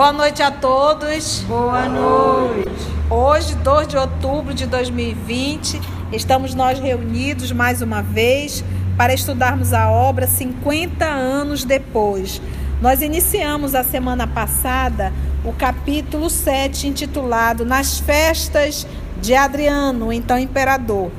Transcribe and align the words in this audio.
Boa 0.00 0.14
noite 0.14 0.42
a 0.42 0.50
todos. 0.50 1.40
Boa 1.40 1.86
noite. 1.86 2.70
Hoje, 3.10 3.54
2 3.56 3.86
de 3.86 3.98
outubro 3.98 4.54
de 4.54 4.64
2020, 4.64 5.78
estamos 6.10 6.54
nós 6.54 6.78
reunidos 6.78 7.52
mais 7.52 7.82
uma 7.82 8.00
vez 8.00 8.64
para 8.96 9.12
estudarmos 9.12 9.74
a 9.74 9.90
obra 9.90 10.26
50 10.26 11.04
anos 11.04 11.64
depois. 11.64 12.40
Nós 12.80 13.02
iniciamos 13.02 13.74
a 13.74 13.84
semana 13.84 14.26
passada 14.26 15.12
o 15.44 15.52
capítulo 15.52 16.30
7, 16.30 16.88
intitulado 16.88 17.66
Nas 17.66 17.98
Festas 17.98 18.86
de 19.20 19.34
Adriano, 19.34 20.10
então 20.10 20.38
imperador. 20.38 21.10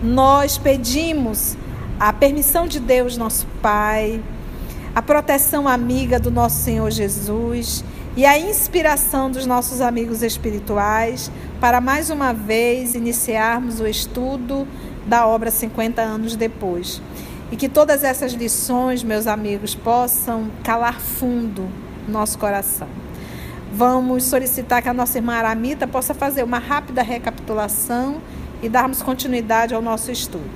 Nós 0.00 0.56
pedimos 0.56 1.56
a 1.98 2.12
permissão 2.12 2.68
de 2.68 2.78
Deus, 2.78 3.16
nosso 3.16 3.44
Pai, 3.60 4.22
a 4.94 5.02
proteção 5.02 5.66
amiga 5.66 6.20
do 6.20 6.30
nosso 6.30 6.62
Senhor 6.62 6.92
Jesus 6.92 7.82
e 8.16 8.26
a 8.26 8.38
inspiração 8.38 9.30
dos 9.30 9.46
nossos 9.46 9.80
amigos 9.80 10.22
espirituais 10.22 11.30
para 11.60 11.80
mais 11.80 12.10
uma 12.10 12.32
vez 12.32 12.94
iniciarmos 12.94 13.80
o 13.80 13.86
estudo 13.86 14.66
da 15.06 15.26
obra 15.26 15.50
50 15.50 16.02
anos 16.02 16.34
depois. 16.34 17.00
E 17.52 17.56
que 17.56 17.68
todas 17.68 18.04
essas 18.04 18.32
lições, 18.32 19.02
meus 19.02 19.26
amigos, 19.26 19.74
possam 19.74 20.50
calar 20.62 21.00
fundo 21.00 21.68
no 22.06 22.12
nosso 22.12 22.38
coração. 22.38 22.88
Vamos 23.72 24.24
solicitar 24.24 24.82
que 24.82 24.88
a 24.88 24.94
nossa 24.94 25.18
irmã 25.18 25.34
Aramita 25.34 25.86
possa 25.86 26.12
fazer 26.12 26.42
uma 26.42 26.58
rápida 26.58 27.02
recapitulação 27.02 28.20
e 28.62 28.68
darmos 28.68 29.02
continuidade 29.02 29.74
ao 29.74 29.82
nosso 29.82 30.10
estudo. 30.10 30.50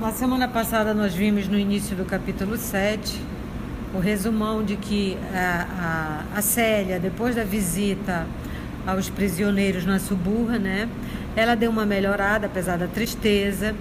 Na 0.00 0.12
semana 0.12 0.48
passada 0.48 0.92
nós 0.92 1.14
vimos 1.14 1.48
no 1.48 1.58
início 1.58 1.96
do 1.96 2.04
capítulo 2.04 2.56
7 2.56 3.33
o 3.94 4.00
resumão 4.00 4.64
de 4.64 4.76
que 4.76 5.16
a, 5.32 6.24
a, 6.34 6.38
a 6.38 6.42
Célia, 6.42 6.98
depois 6.98 7.36
da 7.36 7.44
visita 7.44 8.26
aos 8.84 9.08
prisioneiros 9.08 9.86
na 9.86 10.00
Suburra, 10.00 10.58
né, 10.58 10.88
ela 11.36 11.54
deu 11.54 11.70
uma 11.70 11.86
melhorada, 11.86 12.46
apesar 12.46 12.76
da 12.76 12.88
tristeza. 12.88 13.74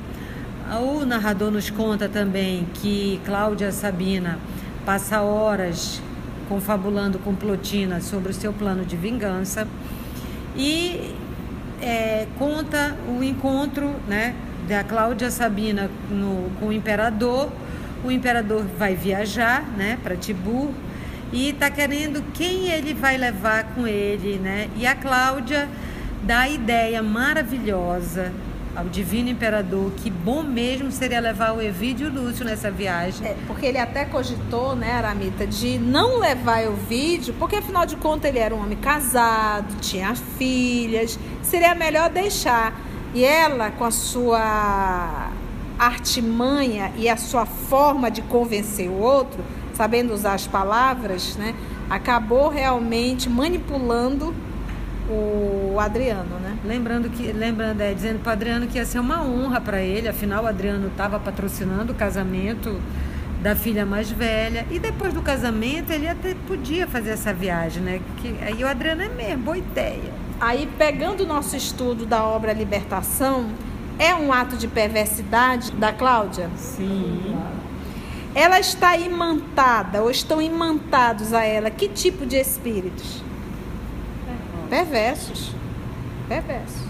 O 0.81 1.03
narrador 1.03 1.51
nos 1.51 1.69
conta 1.69 2.07
também 2.07 2.67
que 2.75 3.19
Cláudia 3.25 3.71
Sabina 3.71 4.37
passa 4.85 5.21
horas 5.21 6.01
confabulando 6.47 7.17
com 7.19 7.33
Plotina 7.33 7.99
sobre 7.99 8.31
o 8.31 8.33
seu 8.33 8.53
plano 8.53 8.85
de 8.85 8.95
vingança 8.95 9.67
e 10.55 11.15
é, 11.81 12.27
conta 12.37 12.95
o 13.07 13.23
encontro 13.23 13.95
né, 14.07 14.35
da 14.67 14.83
Cláudia 14.83 15.31
Sabina 15.31 15.89
no, 16.09 16.49
com 16.59 16.67
o 16.67 16.73
imperador 16.73 17.49
o 18.03 18.11
imperador 18.11 18.65
vai 18.77 18.95
viajar 18.95 19.63
né, 19.77 19.97
para 20.03 20.15
Tibur 20.15 20.71
e 21.31 21.49
está 21.49 21.69
querendo 21.71 22.23
quem 22.33 22.69
ele 22.69 22.93
vai 22.93 23.17
levar 23.17 23.63
com 23.73 23.87
ele, 23.87 24.37
né? 24.37 24.69
E 24.75 24.85
a 24.85 24.93
Cláudia 24.93 25.67
dá 26.21 26.41
a 26.41 26.49
ideia 26.49 27.01
maravilhosa 27.01 28.31
ao 28.75 28.85
divino 28.85 29.29
imperador 29.29 29.91
que 29.97 30.09
bom 30.09 30.41
mesmo 30.41 30.91
seria 30.91 31.19
levar 31.19 31.53
o 31.53 31.61
Evídio 31.61 32.11
Lúcio 32.11 32.45
nessa 32.45 32.71
viagem. 32.71 33.27
É, 33.27 33.35
porque 33.47 33.65
ele 33.65 33.77
até 33.77 34.05
cogitou, 34.05 34.75
né, 34.75 34.91
Aramita, 34.91 35.45
de 35.45 35.77
não 35.77 36.19
levar 36.19 36.67
o 36.67 36.73
vídeo, 36.73 37.33
porque 37.37 37.55
afinal 37.55 37.85
de 37.85 37.95
contas 37.95 38.29
ele 38.29 38.39
era 38.39 38.53
um 38.53 38.61
homem 38.61 38.77
casado, 38.77 39.75
tinha 39.81 40.15
filhas, 40.15 41.19
seria 41.41 41.73
melhor 41.75 42.09
deixar. 42.09 42.73
E 43.13 43.23
ela, 43.23 43.69
com 43.69 43.85
a 43.85 43.91
sua 43.91 45.31
artimanha 45.85 46.91
e 46.97 47.09
a 47.09 47.17
sua 47.17 47.45
forma 47.45 48.09
de 48.09 48.21
convencer 48.21 48.89
o 48.89 48.99
outro, 48.99 49.43
sabendo 49.73 50.13
usar 50.13 50.33
as 50.33 50.47
palavras, 50.47 51.35
né, 51.35 51.53
acabou 51.89 52.49
realmente 52.49 53.29
manipulando 53.29 54.33
o 55.09 55.77
Adriano, 55.79 56.39
né? 56.39 56.57
Lembrando 56.63 57.09
que, 57.09 57.31
lembrando, 57.31 57.81
é, 57.81 57.93
dizendo 57.93 58.19
para 58.23 58.31
Adriano 58.31 58.67
que 58.67 58.77
ia 58.77 58.85
ser 58.85 58.99
uma 58.99 59.21
honra 59.23 59.59
para 59.59 59.81
ele, 59.81 60.07
afinal 60.07 60.45
o 60.45 60.47
Adriano 60.47 60.87
estava 60.87 61.19
patrocinando 61.19 61.91
o 61.91 61.95
casamento 61.95 62.79
da 63.41 63.55
filha 63.55 63.85
mais 63.85 64.09
velha 64.09 64.65
e 64.71 64.79
depois 64.79 65.13
do 65.13 65.21
casamento 65.21 65.91
ele 65.91 66.07
até 66.07 66.33
podia 66.47 66.87
fazer 66.87 67.11
essa 67.11 67.33
viagem, 67.33 67.83
né? 67.83 68.01
Que 68.21 68.35
aí 68.41 68.63
o 68.63 68.67
Adriano 68.67 69.01
é 69.01 69.09
mesmo, 69.09 69.43
boa 69.43 69.57
ideia. 69.57 70.13
Aí 70.39 70.69
pegando 70.77 71.23
o 71.23 71.27
nosso 71.27 71.55
estudo 71.55 72.05
da 72.05 72.23
obra 72.23 72.53
Libertação, 72.53 73.49
é 74.03 74.13
um 74.13 74.33
ato 74.33 74.57
de 74.57 74.67
perversidade 74.67 75.71
da 75.71 75.93
Cláudia? 75.93 76.49
Sim. 76.57 77.37
Ela 78.35 78.59
está 78.59 78.97
imantada 78.97 80.03
ou 80.03 80.11
estão 80.11 80.41
imantados 80.41 81.31
a 81.31 81.45
ela 81.45 81.71
que 81.71 81.87
tipo 81.87 82.25
de 82.25 82.35
espíritos? 82.35 83.23
Perversos. 84.69 85.55
Perversos. 86.27 86.83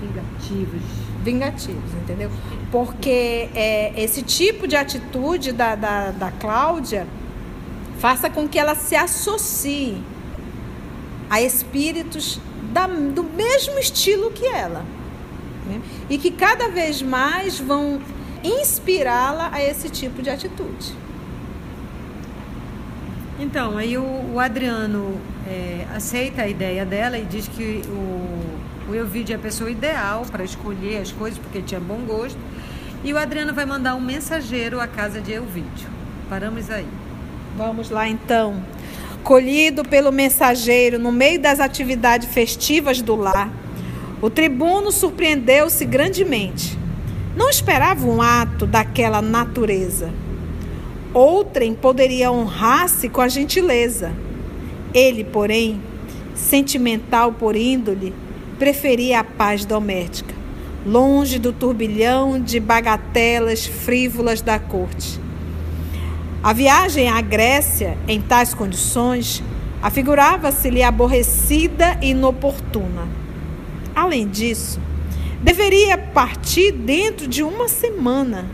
Vingativos. 0.00 0.82
Vingativos, 1.22 1.92
entendeu? 2.02 2.30
Porque 2.72 3.50
é, 3.54 3.92
esse 4.02 4.22
tipo 4.22 4.66
de 4.66 4.74
atitude 4.74 5.52
da, 5.52 5.74
da, 5.74 6.12
da 6.12 6.30
Cláudia 6.30 7.06
faça 7.98 8.30
com 8.30 8.48
que 8.48 8.58
ela 8.58 8.74
se 8.74 8.96
associe 8.96 10.02
a 11.28 11.42
espíritos 11.42 12.40
da, 12.72 12.86
do 12.86 13.22
mesmo 13.22 13.78
estilo 13.78 14.30
que 14.30 14.46
ela 14.46 14.82
né? 15.66 15.80
e 16.08 16.18
que 16.18 16.30
cada 16.30 16.68
vez 16.68 17.02
mais 17.02 17.58
vão 17.58 18.00
inspirá-la 18.42 19.50
a 19.52 19.62
esse 19.62 19.88
tipo 19.88 20.22
de 20.22 20.30
atitude. 20.30 20.94
Então, 23.38 23.76
aí 23.76 23.98
o, 23.98 24.32
o 24.34 24.38
Adriano 24.38 25.18
é, 25.46 25.86
aceita 25.94 26.42
a 26.42 26.48
ideia 26.48 26.84
dela 26.84 27.18
e 27.18 27.24
diz 27.24 27.48
que 27.48 27.82
o, 27.88 28.90
o 28.90 28.94
Elvídio 28.94 29.32
é 29.32 29.36
a 29.36 29.38
pessoa 29.40 29.70
ideal 29.70 30.24
para 30.30 30.44
escolher 30.44 30.98
as 30.98 31.10
coisas, 31.10 31.38
porque 31.38 31.60
tinha 31.60 31.80
bom 31.80 31.98
gosto. 32.06 32.38
E 33.02 33.12
o 33.12 33.18
Adriano 33.18 33.52
vai 33.52 33.66
mandar 33.66 33.94
um 33.96 34.00
mensageiro 34.00 34.80
à 34.80 34.86
casa 34.86 35.20
de 35.20 35.32
Elvídio. 35.32 35.88
Paramos 36.28 36.70
aí. 36.70 36.86
Vamos 37.56 37.90
lá 37.90 38.08
então. 38.08 38.62
Colhido 39.22 39.82
pelo 39.84 40.12
mensageiro 40.12 40.98
no 40.98 41.10
meio 41.10 41.40
das 41.40 41.60
atividades 41.60 42.28
festivas 42.32 43.00
do 43.00 43.16
lar, 43.16 43.50
o 44.24 44.30
tribuno 44.30 44.90
surpreendeu-se 44.90 45.84
grandemente. 45.84 46.78
Não 47.36 47.50
esperava 47.50 48.06
um 48.06 48.22
ato 48.22 48.66
daquela 48.66 49.20
natureza. 49.20 50.10
Outrem 51.12 51.74
poderia 51.74 52.32
honrar-se 52.32 53.10
com 53.10 53.20
a 53.20 53.28
gentileza. 53.28 54.14
Ele, 54.94 55.24
porém, 55.24 55.78
sentimental 56.34 57.32
por 57.32 57.54
índole, 57.54 58.14
preferia 58.58 59.20
a 59.20 59.24
paz 59.24 59.66
doméstica, 59.66 60.34
longe 60.86 61.38
do 61.38 61.52
turbilhão 61.52 62.40
de 62.40 62.58
bagatelas 62.58 63.66
frívolas 63.66 64.40
da 64.40 64.58
corte. 64.58 65.20
A 66.42 66.54
viagem 66.54 67.10
à 67.10 67.20
Grécia, 67.20 67.98
em 68.08 68.22
tais 68.22 68.54
condições, 68.54 69.42
afigurava-se-lhe 69.82 70.82
aborrecida 70.82 71.98
e 72.00 72.12
inoportuna. 72.12 73.23
Além 73.94 74.26
disso, 74.26 74.80
deveria 75.40 75.96
partir 75.96 76.72
dentro 76.72 77.28
de 77.28 77.42
uma 77.42 77.68
semana. 77.68 78.46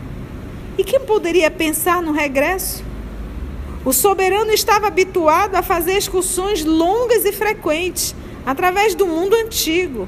E 0.77 0.83
quem 0.83 0.99
poderia 0.99 1.49
pensar 1.49 2.01
no 2.01 2.11
regresso? 2.11 2.83
O 3.83 3.91
soberano 3.91 4.51
estava 4.51 4.87
habituado 4.87 5.55
a 5.55 5.63
fazer 5.63 5.97
excursões 5.97 6.63
longas 6.63 7.25
e 7.25 7.31
frequentes 7.31 8.13
através 8.45 8.93
do 8.93 9.07
mundo 9.07 9.35
antigo. 9.35 10.07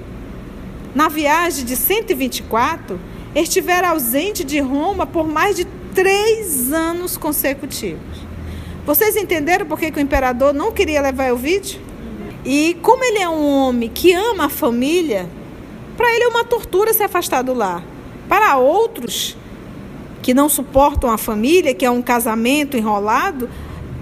Na 0.94 1.10
viagem 1.10 1.66
de 1.66 1.76
124, 1.76 3.00
estivera 3.34 3.90
ausente 3.90 4.44
de 4.44 4.60
Roma 4.60 5.08
por 5.08 5.28
mais 5.28 5.56
de 5.56 5.66
três 5.96 6.72
anos 6.72 7.18
consecutivos. 7.18 8.22
Vocês 8.86 9.16
entenderam 9.16 9.66
por 9.66 9.80
que, 9.80 9.88
o 9.88 10.00
imperador 10.00 10.54
não 10.54 10.72
queria 10.72 11.02
levar 11.02 11.34
o 11.34 11.38
vídeo? 11.38 11.80
E 12.46 12.74
como 12.82 13.04
ele 13.06 13.20
é 13.20 13.30
um 13.30 13.46
homem 13.46 13.90
que 13.90 14.12
ama 14.12 14.46
a 14.46 14.50
família, 14.50 15.30
para 15.96 16.14
ele 16.14 16.26
é 16.26 16.28
uma 16.28 16.44
tortura 16.44 16.94
se 16.94 17.02
afastar 17.02 17.42
do 17.42 17.54
lar. 17.54 17.84
Para 18.28 18.58
outros 18.58 19.38
que 20.22 20.34
não 20.34 20.50
suportam 20.50 21.10
a 21.10 21.18
família, 21.18 21.74
que 21.74 21.86
é 21.86 21.92
um 21.92 22.02
casamento 22.02 22.76
enrolado, 22.76 23.50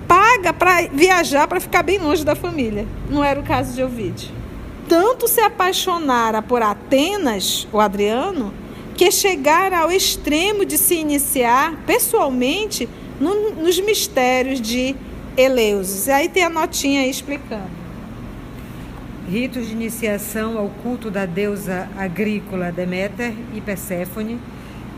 paga 0.08 0.54
para 0.54 0.88
viajar 0.92 1.48
para 1.48 1.60
ficar 1.60 1.84
bem 1.84 2.00
longe 2.00 2.24
da 2.24 2.36
família. 2.36 2.88
Não 3.10 3.24
era 3.24 3.40
o 3.40 3.44
caso 3.44 3.76
de 3.76 3.84
Ovídio. 3.84 4.30
Tanto 4.90 5.28
se 5.28 5.40
apaixonara 5.40 6.42
por 6.42 6.62
Atenas, 6.64 7.68
o 7.72 7.80
Adriano, 7.80 8.52
que 8.96 9.12
chegara 9.12 9.80
ao 9.80 9.92
extremo 9.92 10.66
de 10.66 10.78
se 10.78 10.96
iniciar 10.96 11.76
pessoalmente 11.86 12.90
no, 13.20 13.52
nos 13.52 13.80
mistérios 13.80 14.60
de 14.60 14.96
Eleusis. 15.38 16.10
Aí 16.10 16.28
tem 16.28 16.44
a 16.44 16.50
notinha 16.50 17.02
aí 17.02 17.10
explicando 17.10 17.81
ritos 19.32 19.68
de 19.68 19.72
iniciação 19.72 20.58
ao 20.58 20.68
culto 20.84 21.10
da 21.10 21.26
deusa 21.26 21.88
agrícola 21.98 22.70
Deméter 22.70 23.34
e 23.54 23.62
Perséfone, 23.62 24.38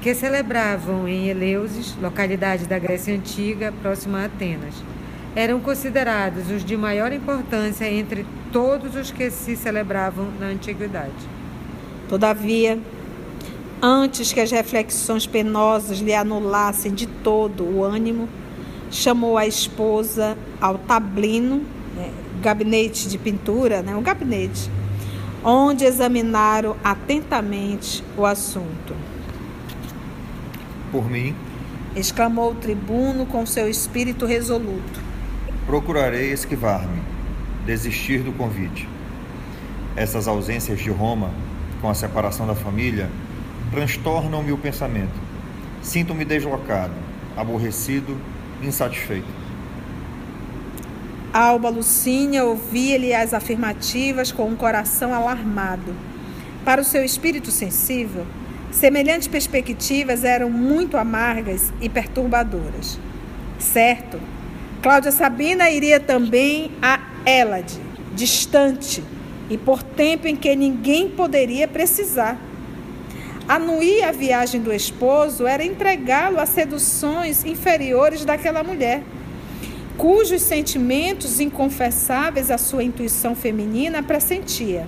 que 0.01 0.15
celebravam 0.15 1.07
em 1.07 1.27
Eleusis, 1.27 1.95
localidade 2.01 2.65
da 2.65 2.79
Grécia 2.79 3.13
Antiga, 3.13 3.71
próxima 3.83 4.21
a 4.21 4.25
Atenas. 4.25 4.73
eram 5.35 5.59
considerados 5.59 6.49
os 6.49 6.65
de 6.65 6.75
maior 6.75 7.13
importância 7.13 7.85
entre 7.85 8.25
todos 8.51 8.95
os 8.95 9.11
que 9.11 9.29
se 9.29 9.55
celebravam 9.55 10.27
na 10.39 10.47
antiguidade. 10.47 11.13
Todavia, 12.09 12.79
antes 13.79 14.33
que 14.33 14.39
as 14.39 14.49
reflexões 14.49 15.27
penosas 15.27 15.99
lhe 15.99 16.13
anulassem 16.13 16.91
de 16.91 17.05
todo 17.05 17.63
o 17.63 17.83
ânimo, 17.83 18.27
chamou 18.89 19.37
a 19.37 19.45
esposa 19.45 20.35
ao 20.59 20.79
tablino, 20.79 21.63
gabinete 22.43 23.07
de 23.07 23.17
pintura, 23.17 23.81
né, 23.81 23.95
um 23.95 24.03
gabinete, 24.03 24.69
onde 25.43 25.85
examinaram 25.85 26.75
atentamente 26.83 28.03
o 28.17 28.25
assunto. 28.25 28.93
Por 30.91 31.09
mim, 31.09 31.33
exclamou 31.95 32.51
o 32.51 32.55
tribuno 32.55 33.25
com 33.25 33.45
seu 33.45 33.69
espírito 33.69 34.25
resoluto. 34.25 35.01
Procurarei 35.65 36.31
esquivar-me, 36.31 37.01
desistir 37.65 38.19
do 38.19 38.33
convite. 38.33 38.87
Essas 39.95 40.27
ausências 40.27 40.79
de 40.79 40.89
Roma, 40.89 41.31
com 41.81 41.89
a 41.89 41.93
separação 41.93 42.45
da 42.45 42.55
família, 42.55 43.09
transtornam-me 43.71 44.51
o 44.51 44.57
pensamento. 44.57 45.21
Sinto-me 45.81 46.25
deslocado, 46.25 46.93
aborrecido, 47.37 48.17
insatisfeito. 48.61 49.42
Alba 51.33 51.67
Lucínia 51.67 52.45
ouvia-lhe 52.45 53.11
as 53.11 53.33
afirmativas 53.33 54.31
com 54.31 54.47
um 54.47 54.55
coração 54.55 55.15
alarmado. 55.15 55.95
Para 56.63 56.79
o 56.79 56.83
seu 56.83 57.03
espírito 57.03 57.49
sensível, 57.49 58.23
semelhantes 58.69 59.27
perspectivas 59.27 60.23
eram 60.23 60.47
muito 60.47 60.95
amargas 60.95 61.73
e 61.81 61.89
perturbadoras. 61.89 62.99
Certo, 63.57 64.19
Cláudia 64.83 65.11
Sabina 65.11 65.71
iria 65.71 65.99
também 65.99 66.69
a 66.79 66.99
Elade, 67.25 67.81
distante 68.13 69.03
e 69.49 69.57
por 69.57 69.81
tempo 69.81 70.27
em 70.27 70.35
que 70.35 70.55
ninguém 70.55 71.09
poderia 71.09 71.67
precisar. 71.67 72.37
Anuir 73.47 74.03
a 74.07 74.11
viagem 74.11 74.61
do 74.61 74.71
esposo 74.71 75.47
era 75.47 75.63
entregá-lo 75.63 76.39
a 76.39 76.45
seduções 76.45 77.43
inferiores 77.43 78.23
daquela 78.23 78.63
mulher, 78.63 79.01
cujos 79.97 80.41
sentimentos 80.41 81.39
inconfessáveis 81.39 82.51
a 82.51 82.57
sua 82.57 82.83
intuição 82.83 83.35
feminina 83.35 84.01
pressentia. 84.03 84.87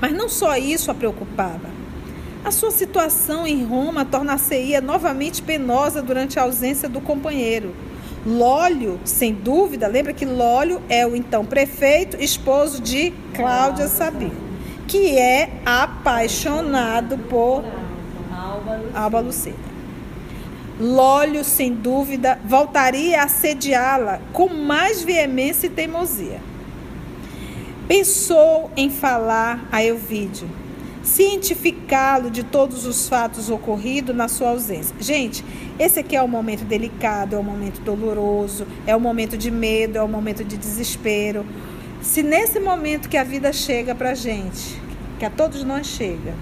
Mas 0.00 0.12
não 0.12 0.28
só 0.28 0.56
isso 0.56 0.90
a 0.90 0.94
preocupava. 0.94 1.70
A 2.44 2.50
sua 2.50 2.70
situação 2.70 3.46
em 3.46 3.64
Roma 3.64 4.04
tornar-se-ia 4.04 4.80
novamente 4.80 5.42
penosa 5.42 6.00
durante 6.00 6.38
a 6.38 6.42
ausência 6.42 6.88
do 6.88 7.00
companheiro. 7.00 7.74
Lólio, 8.24 9.00
sem 9.04 9.32
dúvida, 9.32 9.86
lembra 9.86 10.12
que 10.12 10.24
Lólio 10.24 10.80
é 10.88 11.06
o 11.06 11.16
então 11.16 11.44
prefeito, 11.44 12.16
esposo 12.20 12.80
de 12.80 13.12
Cláudia 13.34 13.88
Sabina 13.88 14.46
que 14.86 15.18
é 15.18 15.50
apaixonado 15.64 17.18
por 17.18 17.64
Alba 18.94 19.20
Lucena. 19.20 19.75
Lólio, 20.78 21.42
sem 21.42 21.72
dúvida, 21.72 22.38
voltaria 22.44 23.20
a 23.20 23.24
assediá-la 23.24 24.20
com 24.32 24.48
mais 24.48 25.02
veemência 25.02 25.68
e 25.68 25.70
teimosia. 25.70 26.38
Pensou 27.88 28.70
em 28.76 28.90
falar 28.90 29.66
a 29.72 29.82
Elvídio, 29.82 30.46
cientificá-lo 31.02 32.30
de 32.30 32.42
todos 32.42 32.84
os 32.84 33.08
fatos 33.08 33.48
ocorridos 33.48 34.14
na 34.14 34.28
sua 34.28 34.50
ausência. 34.50 34.94
Gente, 35.00 35.42
esse 35.78 36.00
aqui 36.00 36.14
é 36.14 36.22
um 36.22 36.28
momento 36.28 36.64
delicado, 36.64 37.36
é 37.36 37.38
um 37.38 37.44
momento 37.44 37.80
doloroso, 37.80 38.66
é 38.86 38.94
um 38.94 39.00
momento 39.00 39.38
de 39.38 39.50
medo, 39.50 39.96
é 39.96 40.02
um 40.02 40.08
momento 40.08 40.44
de 40.44 40.58
desespero. 40.58 41.46
Se 42.02 42.22
nesse 42.22 42.60
momento 42.60 43.08
que 43.08 43.16
a 43.16 43.24
vida 43.24 43.50
chega 43.50 43.94
para 43.94 44.14
gente, 44.14 44.78
que 45.18 45.24
a 45.24 45.30
todos 45.30 45.64
nós 45.64 45.86
chega, 45.86 46.34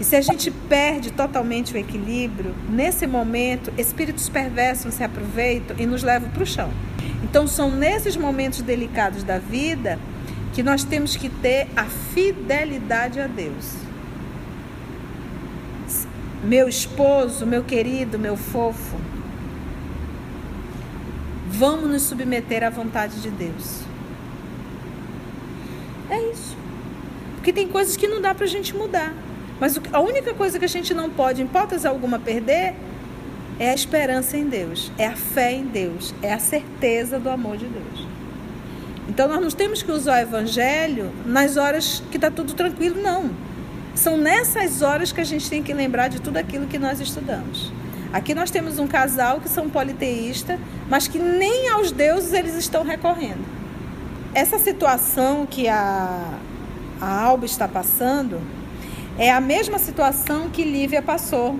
e 0.00 0.04
se 0.04 0.16
a 0.16 0.20
gente 0.20 0.50
perde 0.50 1.12
totalmente 1.12 1.72
o 1.72 1.76
equilíbrio, 1.76 2.54
nesse 2.68 3.06
momento, 3.06 3.72
espíritos 3.78 4.28
perversos 4.28 4.94
se 4.94 5.04
aproveitam 5.04 5.76
e 5.78 5.86
nos 5.86 6.02
levam 6.02 6.28
para 6.30 6.42
o 6.42 6.46
chão. 6.46 6.70
Então, 7.22 7.46
são 7.46 7.70
nesses 7.70 8.16
momentos 8.16 8.60
delicados 8.60 9.22
da 9.22 9.38
vida 9.38 9.98
que 10.52 10.62
nós 10.62 10.84
temos 10.84 11.16
que 11.16 11.28
ter 11.28 11.68
a 11.76 11.84
fidelidade 11.84 13.20
a 13.20 13.26
Deus. 13.26 13.74
Meu 16.42 16.68
esposo, 16.68 17.46
meu 17.46 17.64
querido, 17.64 18.18
meu 18.18 18.36
fofo, 18.36 18.96
vamos 21.48 21.88
nos 21.88 22.02
submeter 22.02 22.62
à 22.62 22.70
vontade 22.70 23.20
de 23.20 23.30
Deus. 23.30 23.80
É 26.10 26.30
isso. 26.30 26.56
Porque 27.36 27.52
tem 27.52 27.68
coisas 27.68 27.96
que 27.96 28.06
não 28.06 28.20
dá 28.20 28.34
para 28.34 28.44
a 28.44 28.48
gente 28.48 28.76
mudar. 28.76 29.14
Mas 29.60 29.80
a 29.92 30.00
única 30.00 30.34
coisa 30.34 30.58
que 30.58 30.64
a 30.64 30.68
gente 30.68 30.92
não 30.92 31.08
pode, 31.08 31.42
em 31.42 31.44
hipótese 31.44 31.86
alguma, 31.86 32.18
perder 32.18 32.74
é 33.58 33.70
a 33.70 33.74
esperança 33.74 34.36
em 34.36 34.48
Deus, 34.48 34.90
é 34.98 35.06
a 35.06 35.14
fé 35.14 35.52
em 35.52 35.64
Deus, 35.64 36.12
é 36.22 36.32
a 36.32 36.38
certeza 36.38 37.18
do 37.18 37.30
amor 37.30 37.56
de 37.56 37.66
Deus. 37.66 38.06
Então 39.08 39.28
nós 39.28 39.40
não 39.40 39.50
temos 39.50 39.82
que 39.82 39.92
usar 39.92 40.18
o 40.18 40.22
evangelho 40.22 41.12
nas 41.24 41.56
horas 41.56 42.02
que 42.10 42.16
está 42.16 42.30
tudo 42.30 42.54
tranquilo, 42.54 43.00
não. 43.00 43.30
São 43.94 44.16
nessas 44.16 44.82
horas 44.82 45.12
que 45.12 45.20
a 45.20 45.24
gente 45.24 45.48
tem 45.48 45.62
que 45.62 45.72
lembrar 45.72 46.08
de 46.08 46.20
tudo 46.20 46.36
aquilo 46.36 46.66
que 46.66 46.78
nós 46.78 47.00
estudamos. 47.00 47.72
Aqui 48.12 48.34
nós 48.34 48.50
temos 48.50 48.78
um 48.78 48.88
casal 48.88 49.40
que 49.40 49.48
são 49.48 49.68
politeístas, 49.68 50.58
mas 50.88 51.06
que 51.06 51.18
nem 51.18 51.68
aos 51.68 51.92
deuses 51.92 52.32
eles 52.32 52.54
estão 52.54 52.82
recorrendo. 52.82 53.44
Essa 54.34 54.58
situação 54.58 55.46
que 55.46 55.68
a 55.68 56.38
a 57.00 57.22
Alba 57.22 57.44
está 57.44 57.66
passando 57.66 58.40
é 59.18 59.30
a 59.30 59.40
mesma 59.40 59.78
situação 59.78 60.50
que 60.50 60.64
Lívia 60.64 61.00
passou 61.00 61.58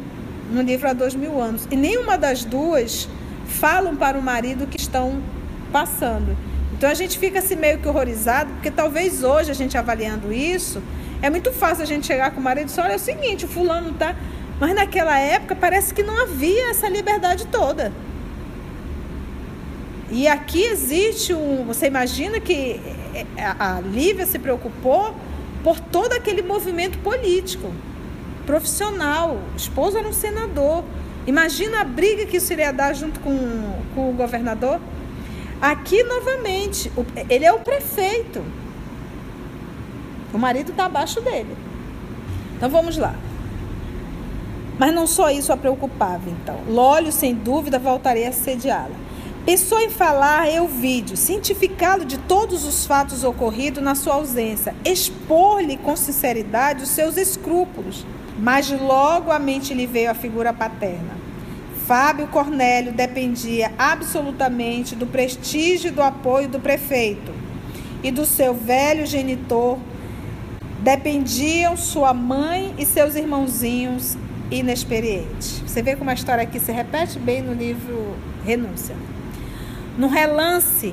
no 0.51 0.63
livro 0.63 0.89
há 0.89 0.93
dois 0.93 1.15
mil 1.15 1.41
anos. 1.41 1.67
E 1.71 1.77
nenhuma 1.77 2.19
das 2.19 2.45
duas 2.45 3.09
falam 3.47 3.97
para 3.97 4.19
o 4.19 4.23
marido 4.23 4.67
que 4.67 4.79
estão 4.79 5.23
passando. 5.73 6.37
Então 6.77 6.91
a 6.91 6.95
gente 6.95 7.19
fica 7.19 7.39
assim 7.39 7.57
meio 7.57 7.79
que 7.79 7.89
horrorizado, 7.89 8.53
porque 8.55 8.71
talvez 8.71 9.23
hoje 9.23 9.51
a 9.51 9.55
gente 9.55 9.79
avaliando 9.79 10.33
isso, 10.33 10.83
é 11.23 11.31
muito 11.31 11.53
fácil 11.53 11.85
a 11.85 11.87
gente 11.87 12.07
chegar 12.07 12.33
com 12.33 12.41
o 12.41 12.43
marido 12.43 12.67
e 12.67 12.69
dizer, 12.69 12.81
olha, 12.81 12.93
é 12.93 12.97
o 12.97 12.99
seguinte, 12.99 13.45
o 13.45 13.49
fulano 13.49 13.93
tá. 13.93 14.15
Mas 14.61 14.75
naquela 14.75 15.19
época 15.19 15.55
parece 15.55 15.95
que 15.95 16.03
não 16.03 16.23
havia 16.23 16.71
essa 16.71 16.89
liberdade 16.89 17.47
toda. 17.47 17.93
E 20.11 20.29
aqui 20.29 20.63
existe 20.63 21.33
um. 21.33 21.65
Você 21.65 21.87
imagina 21.87 22.39
que 22.39 22.81
a 23.37 23.81
Lívia 23.81 24.27
se 24.27 24.39
preocupou 24.39 25.15
por 25.65 25.81
todo 25.81 26.13
aquele 26.13 26.43
movimento 26.43 26.99
político, 26.99 27.73
profissional. 28.45 29.39
O 29.55 29.57
esposo 29.57 29.97
era 29.97 30.07
um 30.07 30.13
senador. 30.13 30.85
Imagina 31.27 31.81
a 31.81 31.85
briga 31.85 32.27
que 32.27 32.37
isso 32.37 32.53
iria 32.53 32.71
dar 32.71 32.93
junto 32.93 33.19
com, 33.21 33.35
com 33.95 34.11
o 34.11 34.13
governador. 34.13 34.79
Aqui, 35.61 36.03
novamente, 36.03 36.93
ele 37.31 37.47
é 37.47 37.53
o 37.53 37.61
prefeito. 37.61 38.45
O 40.35 40.39
marido 40.39 40.73
está 40.73 40.85
abaixo 40.85 41.23
dele. 41.23 41.57
Então 42.57 42.69
vamos 42.69 42.99
lá. 42.99 43.15
Mas 44.79 44.93
não 44.93 45.07
só 45.07 45.31
isso 45.31 45.51
a 45.51 45.57
preocupava, 45.57 46.29
então. 46.29 46.59
Lólio, 46.69 47.11
sem 47.11 47.35
dúvida, 47.35 47.79
voltaria 47.79 48.29
a 48.29 48.33
sediá-la. 48.33 49.04
Pensou 49.45 49.79
em 49.79 49.91
falar 49.91 50.51
eu 50.51 50.67
vídeo, 50.67 51.19
cientificá-lo 51.19 52.07
de 52.07 52.17
todos 52.17 52.65
os 52.65 52.87
fatos 52.87 53.25
ocorridos 53.25 53.83
na 53.83 53.95
sua 53.95 54.15
ausência, 54.15 54.75
expor-lhe 54.87 55.77
com 55.77 55.95
sinceridade 55.95 56.83
os 56.83 56.89
seus 56.89 57.19
escrúpulos. 57.19 58.07
Mas 58.39 58.71
logo 58.71 59.31
a 59.31 59.39
mente 59.39 59.75
lhe 59.75 59.87
veio 59.87 60.11
a 60.11 60.15
figura 60.15 60.51
paterna. 60.55 61.15
Fábio 61.87 62.27
Cornélio 62.29 62.91
dependia 62.91 63.71
absolutamente 63.77 64.97
do 64.97 65.07
prestígio 65.07 65.89
e 65.89 65.91
do 65.91 66.01
apoio 66.01 66.49
do 66.49 66.59
prefeito. 66.59 67.31
E 68.03 68.11
do 68.11 68.25
seu 68.25 68.55
velho 68.55 69.05
genitor 69.05 69.79
dependiam 70.81 71.77
sua 71.77 72.15
mãe 72.15 72.75
e 72.79 72.87
seus 72.87 73.15
irmãozinhos 73.15 74.17
inexperientes. 74.51 75.61
Você 75.67 75.83
vê 75.83 75.97
como 75.97 76.09
a 76.09 76.15
história 76.15 76.43
aqui 76.43 76.59
se 76.59 76.73
repete 76.73 77.19
bem 77.19 77.43
no 77.43 77.53
livro 77.53 78.17
Renúncia. 78.43 78.97
No 79.97 80.09
relance, 80.09 80.93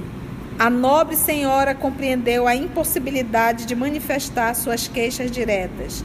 a 0.60 0.70
nobre 0.70 1.16
senhora 1.16 1.74
compreendeu 1.74 2.48
a 2.48 2.56
impossibilidade 2.56 3.66
de 3.66 3.76
manifestar 3.76 4.54
suas 4.54 4.88
queixas 4.88 5.32
diretas 5.32 6.04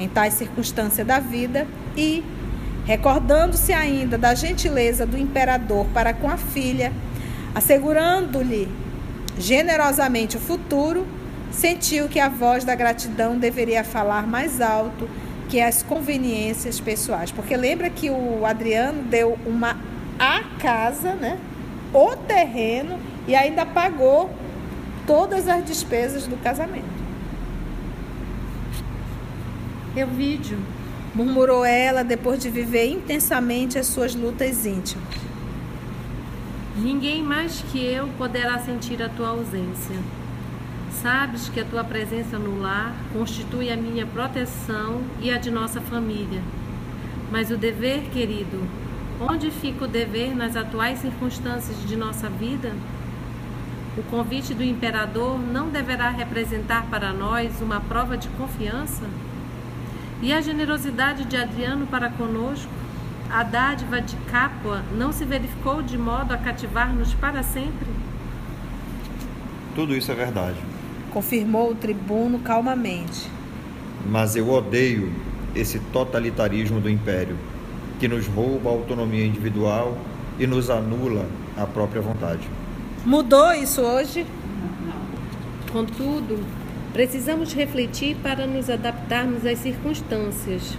em 0.00 0.08
tais 0.08 0.34
circunstâncias 0.34 1.06
da 1.06 1.18
vida 1.18 1.66
e, 1.94 2.24
recordando-se 2.86 3.72
ainda 3.72 4.16
da 4.16 4.34
gentileza 4.34 5.04
do 5.04 5.18
imperador 5.18 5.84
para 5.92 6.14
com 6.14 6.28
a 6.28 6.38
filha, 6.38 6.90
assegurando-lhe 7.54 8.66
generosamente 9.38 10.38
o 10.38 10.40
futuro, 10.40 11.06
sentiu 11.50 12.08
que 12.08 12.18
a 12.18 12.30
voz 12.30 12.64
da 12.64 12.74
gratidão 12.74 13.36
deveria 13.36 13.84
falar 13.84 14.26
mais 14.26 14.60
alto 14.62 15.06
que 15.50 15.60
as 15.60 15.82
conveniências 15.82 16.80
pessoais. 16.80 17.30
Porque 17.30 17.56
lembra 17.56 17.90
que 17.90 18.08
o 18.08 18.46
Adriano 18.46 19.02
deu 19.02 19.38
uma 19.44 19.76
a 20.18 20.42
casa, 20.58 21.12
né? 21.14 21.38
O 21.92 22.16
terreno 22.16 22.98
e 23.26 23.34
ainda 23.34 23.64
pagou 23.64 24.30
todas 25.06 25.48
as 25.48 25.64
despesas 25.64 26.26
do 26.26 26.36
casamento. 26.36 26.98
Eu 29.96 30.06
vídeo, 30.06 30.58
murmurou 31.14 31.64
ela 31.64 32.04
depois 32.04 32.40
de 32.40 32.50
viver 32.50 32.86
intensamente 32.90 33.78
as 33.78 33.86
suas 33.86 34.14
lutas 34.14 34.64
íntimas. 34.66 35.28
Ninguém 36.76 37.22
mais 37.22 37.60
que 37.72 37.84
eu 37.84 38.08
poderá 38.16 38.58
sentir 38.58 39.02
a 39.02 39.08
tua 39.08 39.30
ausência. 39.30 39.96
Sabes 41.02 41.48
que 41.48 41.58
a 41.58 41.64
tua 41.64 41.82
presença 41.82 42.38
no 42.38 42.60
lar 42.60 42.94
constitui 43.12 43.70
a 43.70 43.76
minha 43.76 44.06
proteção 44.06 45.00
e 45.20 45.30
a 45.30 45.38
de 45.38 45.50
nossa 45.50 45.80
família. 45.80 46.40
Mas 47.32 47.50
o 47.50 47.56
dever, 47.56 48.02
querido, 48.10 48.62
onde 49.20 49.50
fica 49.50 49.84
o 49.84 49.88
dever 49.88 50.34
nas 50.34 50.56
atuais 50.56 51.00
circunstâncias 51.00 51.76
de 51.86 51.96
nossa 51.96 52.28
vida? 52.28 52.72
O 53.96 54.02
convite 54.04 54.54
do 54.54 54.62
imperador 54.62 55.38
não 55.38 55.70
deverá 55.70 56.10
representar 56.10 56.86
para 56.88 57.12
nós 57.12 57.60
uma 57.60 57.80
prova 57.80 58.16
de 58.16 58.28
confiança? 58.28 59.02
E 60.22 60.32
a 60.32 60.40
generosidade 60.40 61.24
de 61.24 61.36
Adriano 61.36 61.86
para 61.86 62.08
conosco, 62.10 62.70
a 63.30 63.42
dádiva 63.42 64.00
de 64.00 64.16
Capua, 64.30 64.82
não 64.96 65.12
se 65.12 65.24
verificou 65.24 65.82
de 65.82 65.98
modo 65.98 66.32
a 66.32 66.36
cativar-nos 66.36 67.12
para 67.14 67.42
sempre? 67.42 67.88
Tudo 69.74 69.96
isso 69.96 70.10
é 70.12 70.14
verdade. 70.14 70.58
Confirmou 71.12 71.70
o 71.70 71.74
tribuno 71.74 72.38
calmamente. 72.38 73.28
Mas 74.08 74.36
eu 74.36 74.48
odeio 74.48 75.12
esse 75.54 75.78
totalitarismo 75.92 76.80
do 76.80 76.88
império, 76.88 77.36
que 77.98 78.08
nos 78.08 78.26
rouba 78.26 78.70
a 78.70 78.72
autonomia 78.72 79.24
individual 79.24 79.96
e 80.38 80.46
nos 80.46 80.70
anula 80.70 81.26
a 81.56 81.66
própria 81.66 82.00
vontade. 82.00 82.48
Mudou 83.04 83.52
isso 83.52 83.80
hoje? 83.80 84.26
Contudo, 85.72 86.44
precisamos 86.92 87.52
refletir 87.52 88.16
para 88.16 88.46
nos 88.46 88.70
adaptarmos 88.70 89.44
às 89.44 89.58
circunstâncias. 89.58 90.76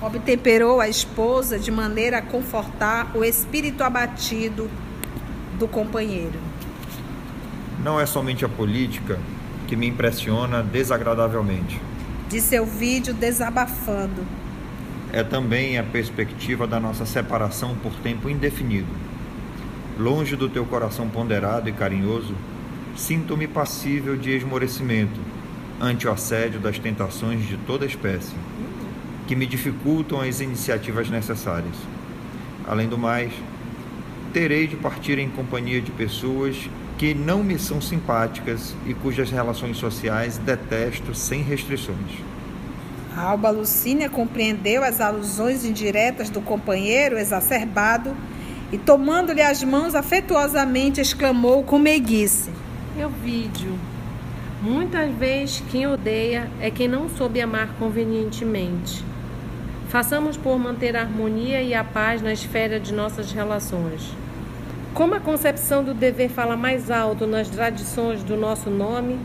Obtemperou 0.00 0.80
a 0.80 0.88
esposa 0.88 1.58
de 1.58 1.70
maneira 1.70 2.18
a 2.18 2.22
confortar 2.22 3.10
o 3.16 3.24
espírito 3.24 3.82
abatido 3.82 4.70
do 5.58 5.66
companheiro. 5.66 6.38
Não 7.82 8.00
é 8.00 8.06
somente 8.06 8.44
a 8.44 8.48
política 8.48 9.18
que 9.66 9.76
me 9.76 9.86
impressiona 9.86 10.62
desagradavelmente. 10.62 11.80
Disse 12.28 12.48
seu 12.48 12.64
vídeo 12.66 13.12
desabafando. 13.12 14.37
É 15.12 15.22
também 15.22 15.78
a 15.78 15.82
perspectiva 15.82 16.66
da 16.66 16.78
nossa 16.78 17.06
separação 17.06 17.74
por 17.76 17.92
tempo 17.94 18.28
indefinido. 18.28 18.88
Longe 19.98 20.36
do 20.36 20.48
teu 20.48 20.66
coração 20.66 21.08
ponderado 21.08 21.68
e 21.68 21.72
carinhoso, 21.72 22.34
sinto-me 22.94 23.48
passível 23.48 24.16
de 24.16 24.30
esmorecimento 24.30 25.18
ante 25.80 26.06
o 26.06 26.12
assédio 26.12 26.60
das 26.60 26.78
tentações 26.78 27.46
de 27.46 27.56
toda 27.56 27.86
espécie, 27.86 28.34
que 29.26 29.34
me 29.34 29.46
dificultam 29.46 30.20
as 30.20 30.40
iniciativas 30.40 31.08
necessárias. 31.08 31.76
Além 32.66 32.86
do 32.86 32.98
mais, 32.98 33.32
terei 34.32 34.66
de 34.66 34.76
partir 34.76 35.18
em 35.18 35.30
companhia 35.30 35.80
de 35.80 35.90
pessoas 35.90 36.68
que 36.98 37.14
não 37.14 37.42
me 37.42 37.58
são 37.58 37.80
simpáticas 37.80 38.74
e 38.86 38.92
cujas 38.92 39.30
relações 39.30 39.78
sociais 39.78 40.36
detesto 40.36 41.14
sem 41.14 41.42
restrições. 41.42 42.28
Alba 43.18 43.50
Lucínia 43.50 44.08
compreendeu 44.08 44.84
as 44.84 45.00
alusões 45.00 45.64
indiretas 45.64 46.30
do 46.30 46.40
companheiro 46.40 47.18
exacerbado 47.18 48.16
e, 48.72 48.78
tomando-lhe 48.78 49.42
as 49.42 49.64
mãos 49.64 49.94
afetuosamente, 49.94 51.00
exclamou 51.00 51.64
com 51.64 51.78
meiguice: 51.78 52.50
Eu 52.96 53.10
vídeo. 53.10 53.78
Muitas 54.62 55.10
vezes 55.14 55.62
quem 55.70 55.86
odeia 55.86 56.50
é 56.60 56.70
quem 56.70 56.88
não 56.88 57.08
soube 57.08 57.40
amar 57.40 57.68
convenientemente. 57.78 59.04
Façamos 59.88 60.36
por 60.36 60.58
manter 60.58 60.96
a 60.96 61.00
harmonia 61.00 61.62
e 61.62 61.74
a 61.74 61.82
paz 61.82 62.20
na 62.20 62.32
esfera 62.32 62.78
de 62.78 62.92
nossas 62.92 63.32
relações. 63.32 64.14
Como 64.94 65.14
a 65.14 65.20
concepção 65.20 65.82
do 65.82 65.94
dever 65.94 66.28
fala 66.28 66.56
mais 66.56 66.90
alto 66.90 67.26
nas 67.26 67.48
tradições 67.48 68.22
do 68.22 68.36
nosso 68.36 68.68
nome, 68.68 69.18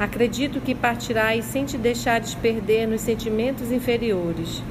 acredito 0.00 0.62
que 0.62 0.74
partirás 0.74 1.44
sem 1.44 1.66
te 1.66 1.76
deixares 1.76 2.34
perder 2.34 2.88
nos 2.88 3.02
sentimentos 3.02 3.70
inferiores. 3.70 4.62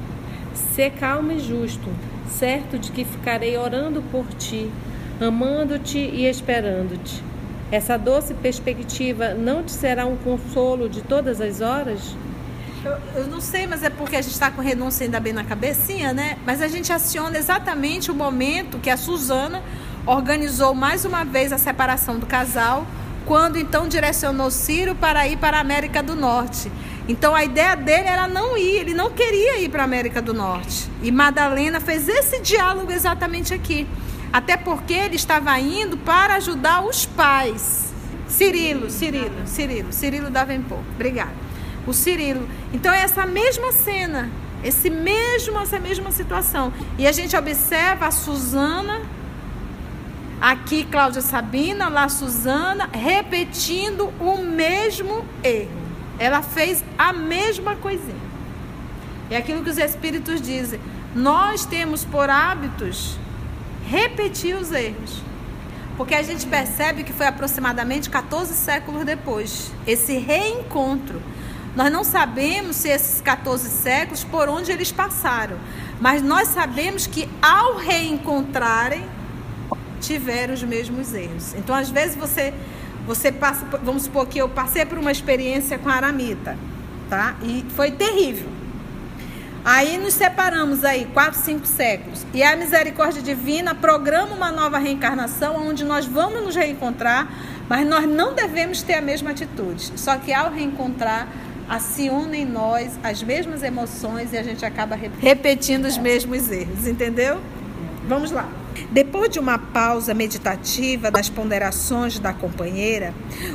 Sê 0.73 0.89
calmo 0.89 1.31
e 1.31 1.39
justo, 1.39 1.87
certo 2.27 2.79
de 2.79 2.91
que 2.91 3.05
ficarei 3.05 3.55
orando 3.55 4.01
por 4.11 4.25
ti, 4.33 4.71
amando-te 5.21 5.99
e 5.99 6.25
esperando-te. 6.25 7.23
Essa 7.71 7.95
doce 7.95 8.33
perspectiva 8.33 9.35
não 9.35 9.61
te 9.61 9.71
será 9.71 10.07
um 10.07 10.17
consolo 10.17 10.89
de 10.89 11.03
todas 11.03 11.39
as 11.39 11.61
horas? 11.61 12.15
Eu, 12.83 12.97
eu, 13.15 13.27
não 13.27 13.39
sei, 13.39 13.67
mas 13.67 13.83
é 13.83 13.89
porque 13.91 14.15
a 14.15 14.21
gente 14.21 14.33
está 14.33 14.49
com 14.49 14.61
renúncia 14.61 15.05
ainda 15.05 15.19
bem 15.19 15.33
na 15.33 15.43
cabecinha, 15.43 16.11
né? 16.11 16.39
Mas 16.43 16.59
a 16.61 16.67
gente 16.67 16.91
aciona 16.91 17.37
exatamente 17.37 18.09
o 18.09 18.15
momento 18.15 18.79
que 18.79 18.89
a 18.89 18.97
Suzana 18.97 19.61
organizou 20.07 20.73
mais 20.73 21.05
uma 21.05 21.23
vez 21.23 21.53
a 21.53 21.59
separação 21.59 22.17
do 22.17 22.25
casal, 22.25 22.87
quando 23.29 23.59
então 23.59 23.87
direcionou 23.87 24.49
Ciro 24.49 24.95
para 24.95 25.27
ir 25.27 25.37
para 25.37 25.57
a 25.57 25.61
América 25.61 26.01
do 26.01 26.15
Norte. 26.15 26.71
Então 27.07 27.35
a 27.35 27.43
ideia 27.43 27.75
dele 27.75 28.07
era 28.07 28.27
não 28.27 28.57
ir, 28.57 28.77
ele 28.77 28.95
não 28.95 29.11
queria 29.11 29.59
ir 29.59 29.69
para 29.69 29.83
a 29.83 29.85
América 29.85 30.19
do 30.19 30.33
Norte. 30.33 30.89
E 31.03 31.11
Madalena 31.11 31.79
fez 31.79 32.09
esse 32.09 32.39
diálogo 32.39 32.91
exatamente 32.91 33.53
aqui. 33.53 33.87
Até 34.33 34.57
porque 34.57 34.95
ele 34.95 35.15
estava 35.15 35.59
indo 35.59 35.95
para 35.95 36.37
ajudar 36.37 36.83
os 36.83 37.05
pais. 37.05 37.93
Cirilo, 38.27 38.89
Cirilo, 38.89 39.45
Cirilo, 39.45 39.93
Cirilo 39.93 40.31
Davenport. 40.31 40.81
Obrigada. 40.95 41.33
O 41.85 41.93
Cirilo. 41.93 42.49
Então 42.73 42.91
é 42.91 43.01
essa 43.01 43.27
mesma 43.27 43.71
cena, 43.71 44.27
esse 44.63 44.89
mesmo, 44.89 45.59
essa 45.59 45.79
mesma 45.79 46.11
situação. 46.11 46.73
E 46.97 47.05
a 47.05 47.11
gente 47.11 47.37
observa 47.37 48.07
a 48.07 48.11
Suzana 48.11 49.01
Aqui 50.41 50.85
Cláudia 50.85 51.21
Sabina, 51.21 51.89
lá 51.89 52.07
Suzana, 52.07 52.89
repetindo 52.93 54.13
o 54.21 54.37
mesmo 54.37 55.25
erro. 55.43 55.69
Ela 56.17 56.41
fez 56.41 56.81
a 56.97 57.11
mesma 57.11 57.75
coisinha. 57.75 58.29
É 59.29 59.35
aquilo 59.35 59.63
que 59.63 59.69
os 59.69 59.77
espíritos 59.77 60.41
dizem. 60.41 60.79
Nós 61.13 61.65
temos 61.65 62.05
por 62.05 62.29
hábitos 62.29 63.17
repetir 63.85 64.55
os 64.55 64.71
erros. 64.71 65.21
Porque 65.97 66.15
a 66.15 66.23
gente 66.23 66.47
percebe 66.47 67.03
que 67.03 67.11
foi 67.11 67.27
aproximadamente 67.27 68.09
14 68.09 68.53
séculos 68.53 69.03
depois 69.03 69.73
esse 69.85 70.17
reencontro. 70.17 71.21
Nós 71.75 71.91
não 71.91 72.05
sabemos 72.05 72.77
se 72.77 72.87
esses 72.87 73.19
14 73.19 73.69
séculos 73.69 74.23
por 74.23 74.47
onde 74.47 74.71
eles 74.71 74.91
passaram, 74.91 75.57
mas 75.99 76.21
nós 76.21 76.47
sabemos 76.47 77.05
que 77.05 77.29
ao 77.41 77.75
reencontrarem 77.75 79.18
tiveram 79.99 80.53
os 80.53 80.63
mesmos 80.63 81.13
erros. 81.13 81.53
Então, 81.55 81.75
às 81.75 81.89
vezes 81.89 82.15
você 82.15 82.53
você 83.05 83.31
passa, 83.31 83.65
vamos 83.81 84.03
supor 84.03 84.27
que 84.27 84.37
eu 84.37 84.47
passei 84.47 84.85
por 84.85 84.99
uma 84.99 85.11
experiência 85.11 85.79
com 85.79 85.89
a 85.89 85.93
aramita, 85.93 86.55
tá? 87.09 87.35
E 87.41 87.65
foi 87.75 87.89
terrível. 87.89 88.47
Aí 89.65 89.97
nos 89.97 90.13
separamos 90.13 90.85
aí 90.85 91.05
quatro, 91.13 91.39
cinco 91.39 91.65
séculos. 91.65 92.25
E 92.33 92.43
a 92.43 92.55
misericórdia 92.55 93.21
divina 93.21 93.73
programa 93.73 94.35
uma 94.35 94.51
nova 94.51 94.77
reencarnação 94.77 95.55
onde 95.67 95.83
nós 95.83 96.05
vamos 96.05 96.43
nos 96.43 96.55
reencontrar, 96.55 97.27
mas 97.67 97.85
nós 97.87 98.07
não 98.07 98.33
devemos 98.33 98.83
ter 98.83 98.93
a 98.93 99.01
mesma 99.01 99.31
atitude. 99.31 99.91
Só 99.95 100.15
que 100.17 100.31
ao 100.31 100.51
reencontrar, 100.51 101.27
aciona 101.67 102.35
em 102.35 102.45
nós 102.45 102.91
as 103.03 103.21
mesmas 103.21 103.61
emoções 103.61 104.33
e 104.33 104.37
a 104.37 104.43
gente 104.43 104.65
acaba 104.65 104.97
repetindo 105.19 105.85
os 105.85 105.97
mesmos 105.97 106.49
erros, 106.49 106.87
entendeu? 106.87 107.39
Vamos 108.07 108.31
lá. 108.31 108.49
Depois 108.91 109.29
de 109.29 109.39
uma 109.39 109.57
pausa 109.57 110.13
meditativa 110.13 111.11
das 111.11 111.29
ponderações 111.29 112.19
da 112.19 112.33
companheira, 112.33 113.13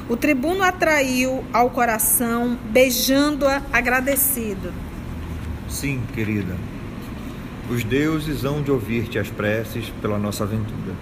o 0.09 0.17
tribuno 0.17 0.63
atraiu 0.63 1.45
ao 1.53 1.71
coração, 1.71 2.59
beijando-a 2.71 3.63
agradecido. 3.73 4.73
Sim, 5.69 6.03
querida. 6.15 6.55
Os 7.69 7.83
deuses 7.83 8.45
hão 8.45 8.63
de 8.63 8.71
ouvir-te 8.71 9.19
as 9.19 9.31
preces 9.31 9.89
pela 10.01 10.19
nossa 10.19 10.45
aventura. 10.45 10.95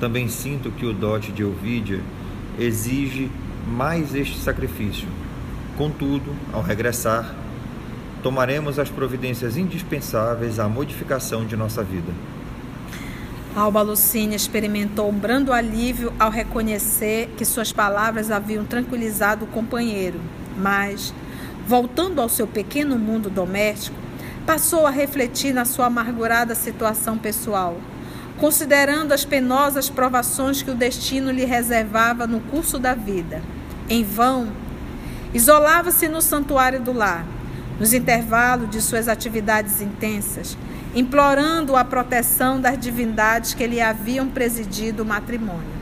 Também 0.00 0.28
sinto 0.28 0.70
que 0.70 0.84
o 0.84 0.92
dote 0.92 1.32
de 1.32 1.44
Ovídia 1.44 2.00
exige 2.58 3.30
mais 3.66 4.14
este 4.14 4.38
sacrifício. 4.38 5.08
Contudo, 5.76 6.34
ao 6.52 6.62
regressar, 6.62 7.34
tomaremos 8.22 8.78
as 8.78 8.90
providências 8.90 9.56
indispensáveis 9.56 10.58
à 10.58 10.68
modificação 10.68 11.46
de 11.46 11.56
nossa 11.56 11.82
vida. 11.82 12.12
Alba 13.58 13.82
Lucínia 13.82 14.36
experimentou 14.36 15.10
um 15.10 15.18
brando 15.18 15.52
alívio 15.52 16.12
ao 16.16 16.30
reconhecer 16.30 17.28
que 17.36 17.44
suas 17.44 17.72
palavras 17.72 18.30
haviam 18.30 18.64
tranquilizado 18.64 19.44
o 19.44 19.48
companheiro, 19.48 20.20
mas, 20.56 21.12
voltando 21.66 22.20
ao 22.20 22.28
seu 22.28 22.46
pequeno 22.46 22.96
mundo 22.96 23.28
doméstico, 23.28 23.96
passou 24.46 24.86
a 24.86 24.90
refletir 24.90 25.52
na 25.52 25.64
sua 25.64 25.86
amargurada 25.86 26.54
situação 26.54 27.18
pessoal. 27.18 27.76
considerando 28.38 29.10
as 29.10 29.24
penosas 29.24 29.90
provações 29.90 30.62
que 30.62 30.70
o 30.70 30.74
destino 30.76 31.32
lhe 31.32 31.44
reservava 31.44 32.24
no 32.24 32.38
curso 32.38 32.78
da 32.78 32.94
vida. 32.94 33.42
Em 33.90 34.04
vão, 34.04 34.52
isolava-se 35.34 36.06
no 36.06 36.22
santuário 36.22 36.80
do 36.80 36.92
lar, 36.92 37.26
nos 37.80 37.92
intervalos 37.92 38.70
de 38.70 38.80
suas 38.80 39.08
atividades 39.08 39.80
intensas, 39.80 40.56
implorando 40.98 41.76
a 41.76 41.84
proteção 41.84 42.60
das 42.60 42.76
divindades 42.76 43.54
que 43.54 43.64
lhe 43.64 43.80
haviam 43.80 44.28
presidido 44.28 45.04
o 45.04 45.06
matrimônio. 45.06 45.78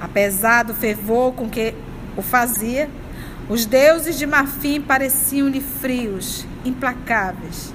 Apesar 0.00 0.62
do 0.62 0.72
fervor 0.72 1.34
com 1.34 1.50
que 1.50 1.74
o 2.16 2.22
fazia, 2.22 2.88
os 3.46 3.66
deuses 3.66 4.16
de 4.16 4.26
marfim 4.26 4.80
pareciam-lhe 4.80 5.60
frios, 5.60 6.46
implacáveis. 6.64 7.74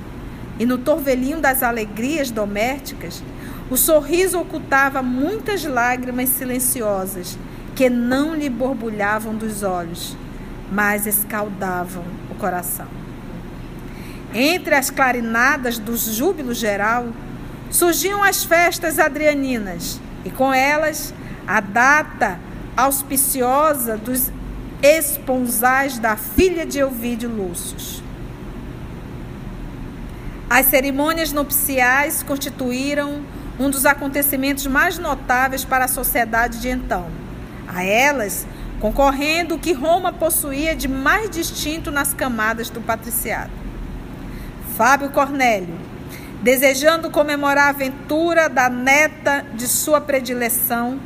E 0.58 0.66
no 0.66 0.80
torvelinho 0.80 1.40
das 1.40 1.62
alegrias 1.62 2.32
domésticas, 2.32 3.22
o 3.70 3.78
sorriso 3.78 4.40
ocultava 4.40 5.04
muitas 5.04 5.64
lágrimas 5.64 6.30
silenciosas 6.30 7.38
que 7.76 7.88
não 7.88 8.34
lhe 8.34 8.50
borbulhavam 8.50 9.36
dos 9.36 9.62
olhos, 9.62 10.18
mas 10.72 11.06
escaldavam 11.06 12.04
o 12.32 12.36
coração. 12.36 13.01
Entre 14.34 14.74
as 14.74 14.90
clarinadas 14.90 15.78
do 15.78 15.96
júbilo 15.96 16.54
geral, 16.54 17.08
surgiam 17.70 18.24
as 18.24 18.44
festas 18.44 18.98
adrianinas 18.98 20.00
e 20.24 20.30
com 20.30 20.54
elas 20.54 21.14
a 21.46 21.60
data 21.60 22.40
auspiciosa 22.78 23.98
dos 23.98 24.32
esponsais 24.82 26.00
da 26.00 26.16
filha 26.16 26.66
de 26.66 26.80
Elvídio 26.80 27.30
Lúcius. 27.30 28.02
As 30.50 30.66
cerimônias 30.66 31.32
nupciais 31.32 32.24
constituíram 32.24 33.22
um 33.60 33.70
dos 33.70 33.86
acontecimentos 33.86 34.66
mais 34.68 34.98
notáveis 34.98 35.64
para 35.64 35.86
a 35.86 35.88
sociedade 35.88 36.60
de 36.60 36.70
então. 36.70 37.08
A 37.68 37.84
elas, 37.84 38.46
concorrendo 38.80 39.56
o 39.56 39.60
que 39.60 39.72
Roma 39.72 40.12
possuía 40.12 40.76
de 40.76 40.88
mais 40.88 41.30
distinto 41.30 41.92
nas 41.92 42.14
camadas 42.14 42.70
do 42.70 42.82
patriciado. 42.82 43.61
Fábio 44.82 45.12
Cornélio, 45.12 45.76
desejando 46.42 47.12
comemorar 47.12 47.68
a 47.68 47.70
aventura 47.70 48.50
da 48.50 48.68
neta 48.68 49.46
de 49.54 49.68
sua 49.68 50.02
predileção, 50.02 51.00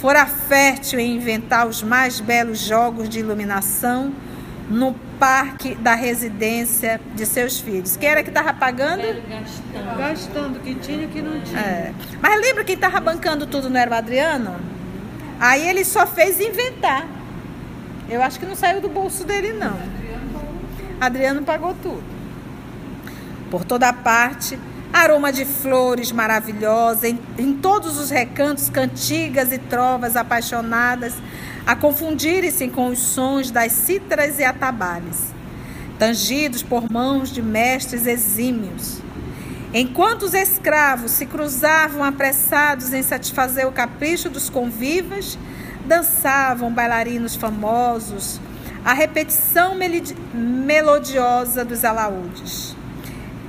fora 0.00 0.24
fértil 0.24 0.98
em 0.98 1.16
inventar 1.16 1.66
os 1.66 1.82
mais 1.82 2.18
belos 2.18 2.60
jogos 2.60 3.10
de 3.10 3.18
iluminação 3.18 4.10
no 4.70 4.94
parque 5.18 5.74
da 5.74 5.94
residência 5.94 6.98
de 7.14 7.26
seus 7.26 7.60
filhos. 7.60 7.94
Quem 7.94 8.08
era 8.08 8.22
que 8.22 8.30
estava 8.30 8.54
pagando? 8.54 9.02
Gastando. 9.02 9.98
Gastando, 9.98 10.60
que 10.60 10.74
tinha 10.76 11.04
e 11.04 11.08
que 11.08 11.20
não 11.20 11.38
tinha. 11.42 11.60
É. 11.60 11.92
Mas 12.22 12.40
lembra 12.40 12.64
quem 12.64 12.74
estava 12.74 13.00
bancando 13.00 13.46
tudo 13.46 13.68
não 13.68 13.78
era 13.78 13.90
o 13.90 13.94
Adriano? 13.94 14.56
Aí 15.38 15.68
ele 15.68 15.84
só 15.84 16.06
fez 16.06 16.40
inventar. 16.40 17.06
Eu 18.08 18.22
acho 18.22 18.40
que 18.40 18.46
não 18.46 18.56
saiu 18.56 18.80
do 18.80 18.88
bolso 18.88 19.24
dele, 19.26 19.52
não. 19.52 19.78
Adriano 20.98 21.42
pagou 21.42 21.76
tudo. 21.82 22.19
Por 23.50 23.64
toda 23.64 23.92
parte, 23.92 24.56
aroma 24.92 25.32
de 25.32 25.44
flores 25.44 26.12
maravilhosa, 26.12 27.08
em, 27.08 27.18
em 27.36 27.52
todos 27.52 27.98
os 27.98 28.08
recantos, 28.10 28.70
cantigas 28.70 29.52
e 29.52 29.58
trovas 29.58 30.16
apaixonadas 30.16 31.14
a 31.66 31.74
confundirem-se 31.74 32.68
com 32.68 32.88
os 32.88 32.98
sons 33.00 33.50
das 33.50 33.72
cítaras 33.72 34.38
e 34.38 34.44
atabalhas, 34.44 35.34
tangidos 35.98 36.62
por 36.62 36.90
mãos 36.90 37.30
de 37.30 37.42
mestres 37.42 38.06
exímios. 38.06 39.00
Enquanto 39.74 40.22
os 40.22 40.34
escravos 40.34 41.12
se 41.12 41.26
cruzavam 41.26 42.02
apressados 42.02 42.92
em 42.92 43.02
satisfazer 43.02 43.66
o 43.66 43.72
capricho 43.72 44.28
dos 44.28 44.48
convivas, 44.48 45.38
dançavam 45.86 46.72
bailarinos 46.72 47.36
famosos, 47.36 48.40
a 48.84 48.92
repetição 48.92 49.76
melodiosa 50.34 51.64
dos 51.64 51.84
alaúdes. 51.84 52.79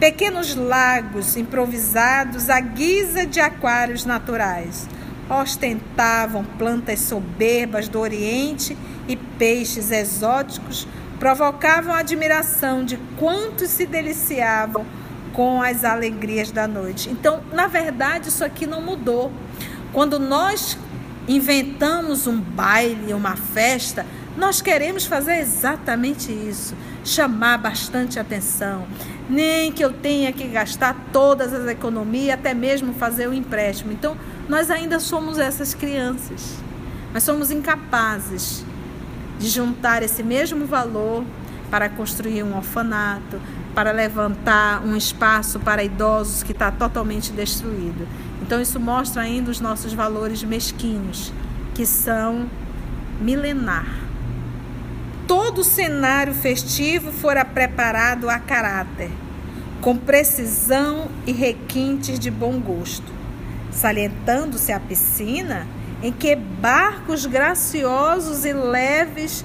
Pequenos 0.02 0.56
lagos 0.56 1.38
improvisados 1.38 2.50
à 2.50 2.60
guisa 2.60 3.24
de 3.24 3.40
aquários 3.40 4.04
naturais 4.04 4.90
ostentavam 5.30 6.44
plantas 6.44 7.02
soberbas 7.02 7.88
do 7.88 8.00
Oriente 8.00 8.76
e 9.08 9.16
peixes 9.16 9.92
exóticos 9.92 10.88
provocavam 11.20 11.94
a 11.94 12.00
admiração 12.00 12.84
de 12.84 12.98
quantos 13.16 13.70
se 13.70 13.86
deliciavam 13.86 14.88
com 15.34 15.62
as 15.62 15.84
alegrias 15.84 16.50
da 16.50 16.68
noite. 16.68 17.08
Então, 17.08 17.42
na 17.54 17.68
verdade, 17.68 18.30
isso 18.30 18.44
aqui 18.44 18.66
não 18.66 18.82
mudou. 18.82 19.32
Quando 19.94 20.18
nós 20.18 20.80
inventamos 21.28 22.26
um 22.26 22.42
baile, 22.42 23.14
uma 23.14 23.36
festa, 23.36 24.04
nós 24.38 24.62
queremos 24.62 25.06
fazer 25.06 25.40
exatamente 25.40 26.32
isso, 26.32 26.74
chamar 27.04 27.58
bastante 27.58 28.18
atenção. 28.18 28.88
Nem 29.30 29.72
que 29.72 29.84
eu 29.84 29.92
tenha 29.92 30.32
que 30.32 30.48
gastar 30.48 30.96
todas 31.12 31.54
as 31.54 31.68
economias, 31.68 32.36
até 32.36 32.54
mesmo 32.54 32.94
fazer 32.94 33.28
o 33.28 33.34
empréstimo. 33.34 33.92
Então, 33.92 34.16
nós 34.48 34.72
ainda 34.72 35.00
somos 35.00 35.38
essas 35.38 35.74
crianças. 35.74 36.56
Nós 37.14 37.24
somos 37.24 37.52
incapazes 37.52 38.64
de 39.38 39.50
juntar 39.50 40.02
esse 40.02 40.24
mesmo 40.24 40.66
valor 40.66 41.26
para 41.70 41.90
construir 41.90 42.44
um 42.44 42.56
orfanato, 42.56 43.40
para 43.76 43.92
levantar 43.92 44.82
um 44.86 44.96
espaço 44.96 45.60
para 45.60 45.84
idosos 45.84 46.44
que 46.44 46.52
está 46.52 46.72
totalmente 46.72 47.32
destruído. 47.32 48.08
Então, 48.42 48.62
isso 48.62 48.80
mostra 48.80 49.22
ainda 49.22 49.52
os 49.52 49.60
nossos 49.60 49.94
valores 49.94 50.44
mesquinhos, 50.44 51.34
que 51.74 51.86
são 51.86 52.50
milenar 53.20 54.11
todo 55.52 55.60
o 55.60 55.64
cenário 55.66 56.34
festivo 56.34 57.12
fora 57.12 57.44
preparado 57.44 58.30
a 58.30 58.40
caráter, 58.40 59.12
com 59.82 59.98
precisão 59.98 61.10
e 61.28 61.34
requintes 61.34 62.18
de 62.18 62.32
bom 62.32 62.58
gosto, 62.58 63.12
salientando-se 63.70 64.72
a 64.72 64.80
piscina 64.80 65.68
em 66.02 66.10
que 66.10 66.38
barcos 66.38 67.26
graciosos 67.26 68.46
e 68.46 68.54
leves 68.54 69.44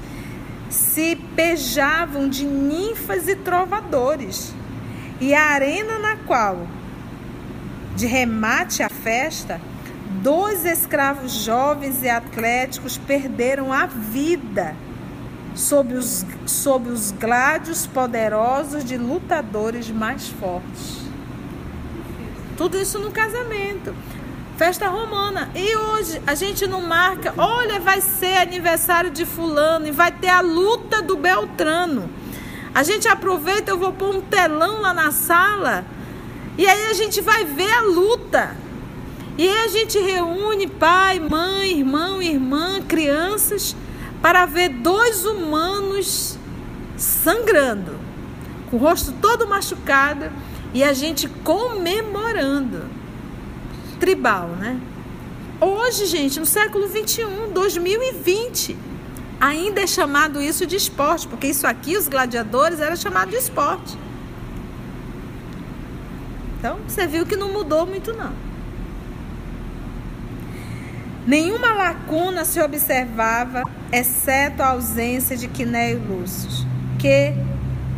se 0.70 1.16
pejavam 1.34 2.28
de 2.28 2.44
ninfas 2.44 3.26
e 3.26 3.34
trovadores, 3.34 4.54
e 5.20 5.34
a 5.34 5.42
arena 5.42 5.98
na 5.98 6.18
qual, 6.18 6.68
de 7.96 8.06
remate 8.06 8.80
à 8.80 8.88
festa, 8.88 9.60
dois 10.22 10.64
escravos 10.64 11.32
jovens 11.32 12.04
e 12.04 12.08
atléticos 12.08 12.96
perderam 12.96 13.72
a 13.72 13.86
vida 13.86 14.85
sob 15.56 15.94
os, 15.94 16.24
sob 16.44 16.90
os 16.90 17.10
gládios 17.10 17.86
poderosos 17.86 18.84
de 18.84 18.98
lutadores 18.98 19.90
mais 19.90 20.28
fortes. 20.28 20.98
Tudo 22.56 22.76
isso 22.78 22.98
no 22.98 23.10
casamento. 23.10 23.94
Festa 24.58 24.88
romana. 24.88 25.50
E 25.54 25.76
hoje 25.76 26.20
a 26.26 26.34
gente 26.34 26.66
não 26.66 26.82
marca, 26.82 27.34
olha, 27.36 27.80
vai 27.80 28.00
ser 28.00 28.36
aniversário 28.36 29.10
de 29.10 29.24
fulano 29.24 29.88
e 29.88 29.90
vai 29.90 30.12
ter 30.12 30.28
a 30.28 30.40
luta 30.40 31.02
do 31.02 31.16
Beltrano. 31.16 32.08
A 32.74 32.82
gente 32.82 33.08
aproveita, 33.08 33.70
eu 33.70 33.78
vou 33.78 33.92
pôr 33.92 34.14
um 34.14 34.20
telão 34.20 34.82
lá 34.82 34.92
na 34.92 35.10
sala 35.10 35.84
e 36.58 36.66
aí 36.66 36.86
a 36.86 36.92
gente 36.92 37.20
vai 37.22 37.44
ver 37.44 37.70
a 37.70 37.80
luta. 37.80 38.54
E 39.38 39.48
aí 39.48 39.64
a 39.64 39.68
gente 39.68 39.98
reúne 39.98 40.66
pai, 40.66 41.18
mãe, 41.18 41.78
irmão, 41.78 42.22
irmã, 42.22 42.80
crianças 42.82 43.74
para 44.20 44.46
ver 44.46 44.68
dois 44.68 45.24
humanos 45.24 46.38
sangrando, 46.96 47.94
com 48.70 48.76
o 48.76 48.80
rosto 48.80 49.12
todo 49.12 49.46
machucado 49.46 50.30
e 50.72 50.82
a 50.82 50.92
gente 50.92 51.28
comemorando. 51.28 52.84
Tribal, 54.00 54.48
né? 54.48 54.78
Hoje, 55.60 56.04
gente, 56.06 56.38
no 56.38 56.44
século 56.44 56.86
21, 56.86 57.52
2020, 57.52 58.76
ainda 59.40 59.80
é 59.80 59.86
chamado 59.86 60.40
isso 60.40 60.66
de 60.66 60.76
esporte, 60.76 61.26
porque 61.26 61.46
isso 61.46 61.66
aqui, 61.66 61.96
os 61.96 62.08
gladiadores, 62.08 62.80
era 62.80 62.94
chamado 62.94 63.30
de 63.30 63.36
esporte. 63.36 63.96
Então, 66.58 66.78
você 66.86 67.06
viu 67.06 67.24
que 67.24 67.36
não 67.36 67.50
mudou 67.50 67.86
muito, 67.86 68.12
não. 68.12 68.32
Nenhuma 71.26 71.72
lacuna 71.72 72.44
se 72.44 72.60
observava, 72.60 73.62
exceto 73.92 74.62
a 74.62 74.68
ausência 74.68 75.36
de 75.36 75.48
Quiné 75.48 75.92
e 75.92 75.94
Lúcio, 75.96 76.66
que, 76.98 77.34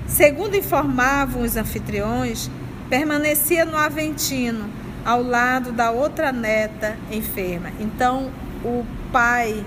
segundo 0.07 0.57
informavam 0.57 1.43
os 1.43 1.57
anfitriões, 1.57 2.51
permanecia 2.89 3.67
no 3.67 3.77
Aventino, 3.77 4.71
ao 5.05 5.23
lado 5.23 5.73
da 5.73 5.91
outra 5.91 6.33
neta 6.33 6.97
enferma. 7.11 7.71
Então, 7.79 8.31
o 8.65 8.85
pai 9.13 9.63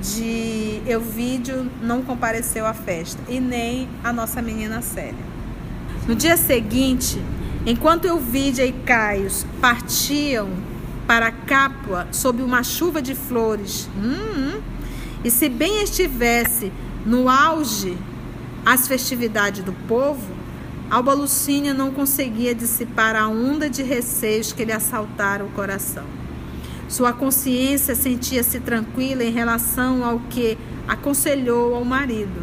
de 0.00 0.82
Euvídio 0.86 1.70
não 1.80 2.02
compareceu 2.02 2.64
à 2.64 2.72
festa, 2.72 3.20
e 3.28 3.40
nem 3.40 3.88
a 4.04 4.12
nossa 4.12 4.40
menina 4.40 4.82
Célia. 4.82 5.32
No 6.06 6.14
dia 6.14 6.36
seguinte, 6.36 7.20
Enquanto 7.64 8.06
Euvídia 8.06 8.66
e 8.66 8.72
Caios 8.72 9.46
partiam 9.60 10.48
para 11.06 11.30
Capua 11.30 12.08
sob 12.12 12.42
uma 12.42 12.62
chuva 12.62 13.02
de 13.02 13.14
flores, 13.14 13.88
hum, 13.96 14.60
e 15.24 15.30
se 15.30 15.48
bem 15.48 15.82
estivesse 15.82 16.72
no 17.04 17.28
auge 17.28 17.96
as 18.64 18.86
festividades 18.86 19.62
do 19.62 19.72
povo, 19.86 20.42
Alba 20.90 21.14
Lucínia 21.14 21.72
não 21.72 21.90
conseguia 21.90 22.54
dissipar 22.54 23.16
a 23.16 23.26
onda 23.26 23.70
de 23.70 23.82
receios 23.82 24.52
que 24.52 24.64
lhe 24.64 24.72
assaltaram 24.72 25.46
o 25.46 25.50
coração. 25.50 26.04
Sua 26.88 27.12
consciência 27.12 27.94
sentia-se 27.94 28.60
tranquila 28.60 29.24
em 29.24 29.32
relação 29.32 30.04
ao 30.04 30.18
que 30.18 30.58
aconselhou 30.86 31.74
ao 31.74 31.84
marido, 31.84 32.42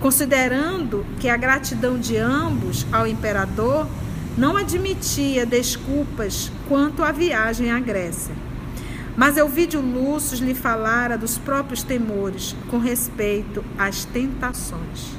considerando 0.00 1.04
que 1.18 1.28
a 1.28 1.36
gratidão 1.36 1.98
de 1.98 2.16
ambos 2.16 2.86
ao 2.92 3.06
imperador 3.06 3.88
não 4.38 4.56
admitia 4.56 5.44
desculpas 5.44 6.52
quanto 6.72 7.04
à 7.04 7.12
viagem 7.12 7.70
à 7.70 7.78
Grécia. 7.78 8.34
Mas 9.14 9.36
Elvídio 9.36 9.82
Lúcio 9.82 10.42
lhe 10.42 10.54
falara 10.54 11.18
dos 11.18 11.36
próprios 11.36 11.82
temores 11.82 12.56
com 12.70 12.78
respeito 12.78 13.62
às 13.78 14.06
tentações. 14.06 15.10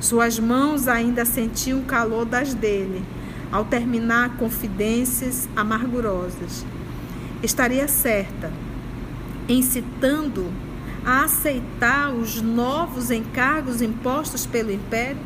Suas 0.00 0.40
mãos 0.40 0.88
ainda 0.88 1.24
sentiam 1.24 1.78
o 1.78 1.84
calor 1.84 2.24
das 2.24 2.52
dele, 2.52 3.04
ao 3.52 3.64
terminar 3.64 4.38
confidências 4.38 5.48
amargurosas. 5.54 6.66
Estaria 7.44 7.86
certa, 7.86 8.52
incitando 9.48 10.50
a 11.04 11.22
aceitar 11.22 12.12
os 12.12 12.42
novos 12.42 13.12
encargos 13.12 13.80
impostos 13.80 14.44
pelo 14.46 14.72
império? 14.72 15.22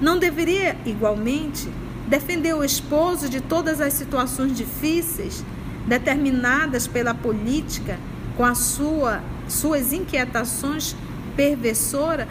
Não 0.00 0.18
deveria, 0.18 0.76
igualmente, 0.84 1.68
defender 2.06 2.54
o 2.54 2.64
esposo 2.64 3.28
de 3.28 3.40
todas 3.40 3.80
as 3.80 3.92
situações 3.92 4.56
difíceis 4.56 5.44
determinadas 5.86 6.86
pela 6.86 7.14
política 7.14 7.98
com 8.36 8.44
as 8.44 8.58
sua, 8.58 9.22
suas 9.48 9.92
inquietações 9.92 10.96
perversoras. 11.36 12.26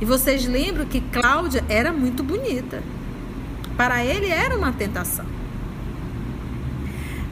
E 0.00 0.04
vocês 0.04 0.46
lembram 0.46 0.84
que 0.84 1.00
Cláudia 1.00 1.64
era 1.68 1.92
muito 1.92 2.22
bonita. 2.22 2.82
Para 3.76 4.04
ele 4.04 4.28
era 4.28 4.56
uma 4.56 4.72
tentação. 4.72 5.26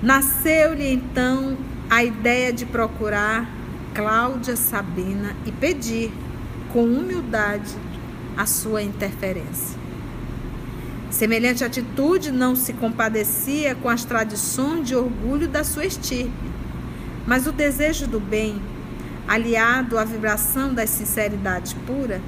Nasceu-lhe 0.03 0.93
então 0.93 1.57
a 1.89 2.05
ideia 2.05 2.53
de 2.53 2.67
procurar 2.67 3.49
Cláudia 3.95 4.57
Sabina 4.57 5.35
e 5.47 5.53
pedir, 5.53 6.13
com 6.73 6.85
humildade, 6.85 7.75
a 8.37 8.45
sua 8.45 8.83
interferência. 8.83 9.84
Semelhante 11.15 11.63
atitude 11.63 12.33
não 12.33 12.57
se 12.57 12.73
compadecia 12.73 13.77
com 13.77 13.89
as 13.89 14.05
tradições 14.05 14.89
de 14.89 14.97
orgulho 14.97 15.47
da 15.47 15.63
sua 15.63 15.87
estirpe, 15.87 16.33
mas 17.25 17.47
o 17.47 17.53
desejo 17.53 18.09
do 18.09 18.19
bem, 18.19 18.61
aliado 19.29 19.97
à 19.97 20.03
vibração 20.03 20.75
da 20.75 20.85
sinceridade 20.89 21.77
pura, 21.87 22.21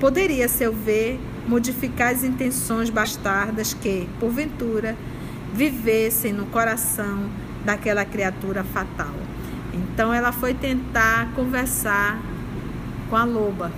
poderia, 0.00 0.48
seu 0.48 0.72
ver, 0.72 1.20
modificar 1.46 2.14
as 2.14 2.24
intenções 2.24 2.88
bastardas 2.88 3.74
que, 3.74 4.08
porventura, 4.18 4.96
vivessem 5.52 6.32
no 6.32 6.46
coração 6.46 7.28
daquela 7.62 8.06
criatura 8.06 8.64
fatal. 8.64 9.14
Então 9.74 10.14
ela 10.14 10.32
foi 10.32 10.54
tentar 10.54 11.30
conversar 11.34 12.18
com 13.10 13.16
a 13.16 13.24
loba. 13.24 13.70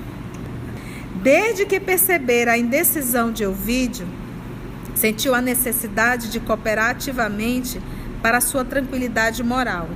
Desde 1.21 1.67
que 1.67 1.81
percebera 1.81 2.53
a 2.53 2.59
indecisão 2.59 3.33
de 3.33 3.45
Ovídio, 3.45 4.07
sentiu 5.03 5.35
a 5.35 5.41
necessidade 5.41 6.31
de 6.31 6.39
cooperar 6.39 6.91
ativamente 6.91 7.83
para 8.23 8.41
sua 8.41 8.65
tranquilidade 8.65 9.43
moral, 9.43 9.89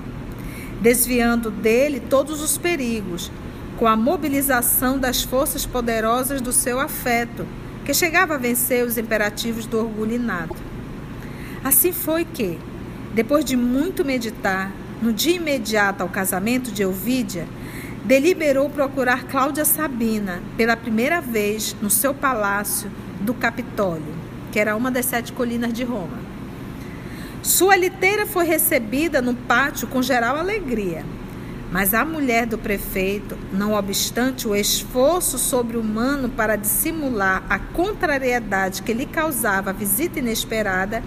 desviando 0.81 1.49
dele 1.49 2.01
todos 2.01 2.42
os 2.42 2.59
perigos, 2.59 3.31
com 3.79 3.87
a 3.87 3.95
mobilização 3.95 4.99
das 4.99 5.23
forças 5.23 5.64
poderosas 5.64 6.40
do 6.40 6.53
seu 6.53 6.81
afeto, 6.81 7.47
que 7.85 7.95
chegava 7.95 8.35
a 8.35 8.38
vencer 8.38 8.85
os 8.85 8.99
imperativos 8.99 9.64
do 9.64 9.79
orgulho 9.79 10.16
inato. 10.16 10.57
Assim 11.62 11.92
foi 11.92 12.25
que, 12.25 12.59
depois 13.14 13.45
de 13.45 13.57
muito 13.57 14.05
meditar, 14.05 14.73
no 15.01 15.12
dia 15.12 15.37
imediato 15.37 16.03
ao 16.03 16.09
casamento 16.09 16.73
de 16.73 16.83
Elvídia, 16.83 17.47
deliberou 18.05 18.69
procurar 18.69 19.23
Cláudia 19.29 19.64
Sabina 19.64 20.42
pela 20.57 20.77
primeira 20.77 21.21
vez 21.21 21.77
no 21.81 21.90
seu 21.90 22.12
palácio 22.12 22.90
do 23.21 23.35
Capitólio 23.35 24.26
que 24.57 24.61
era 24.61 24.75
uma 24.75 24.90
das 24.90 25.05
sete 25.05 25.35
colinas 25.35 25.71
de 25.71 25.85
Roma. 25.85 26.19
Sua 27.42 27.77
liteira 27.77 28.25
foi 28.25 28.47
recebida 28.47 29.21
no 29.21 29.35
pátio 29.35 29.87
com 29.87 30.01
geral 30.01 30.35
alegria. 30.35 31.05
Mas 31.71 31.92
a 31.92 32.07
mulher 32.07 32.47
do 32.47 32.57
prefeito, 32.57 33.37
não 33.53 33.75
obstante 33.75 34.49
o 34.49 34.57
esforço 34.57 35.37
sobre-humano 35.37 36.31
para 36.31 36.57
dissimular 36.57 37.45
a 37.51 37.59
contrariedade 37.59 38.81
que 38.81 38.95
lhe 38.95 39.05
causava 39.05 39.69
a 39.69 39.73
visita 39.75 40.21
inesperada, 40.21 41.03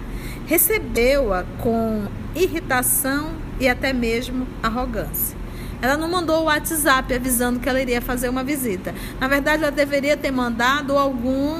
recebeu-a 0.46 1.44
com 1.58 2.06
irritação 2.36 3.32
e 3.58 3.68
até 3.68 3.92
mesmo 3.92 4.46
arrogância. 4.62 5.36
Ela 5.82 5.96
não 5.96 6.08
mandou 6.08 6.42
o 6.42 6.44
WhatsApp 6.44 7.12
avisando 7.12 7.58
que 7.58 7.68
ela 7.68 7.82
iria 7.82 8.00
fazer 8.00 8.28
uma 8.28 8.44
visita. 8.44 8.94
Na 9.18 9.26
verdade, 9.26 9.64
ela 9.64 9.72
deveria 9.72 10.16
ter 10.16 10.30
mandado 10.30 10.96
algum 10.96 11.58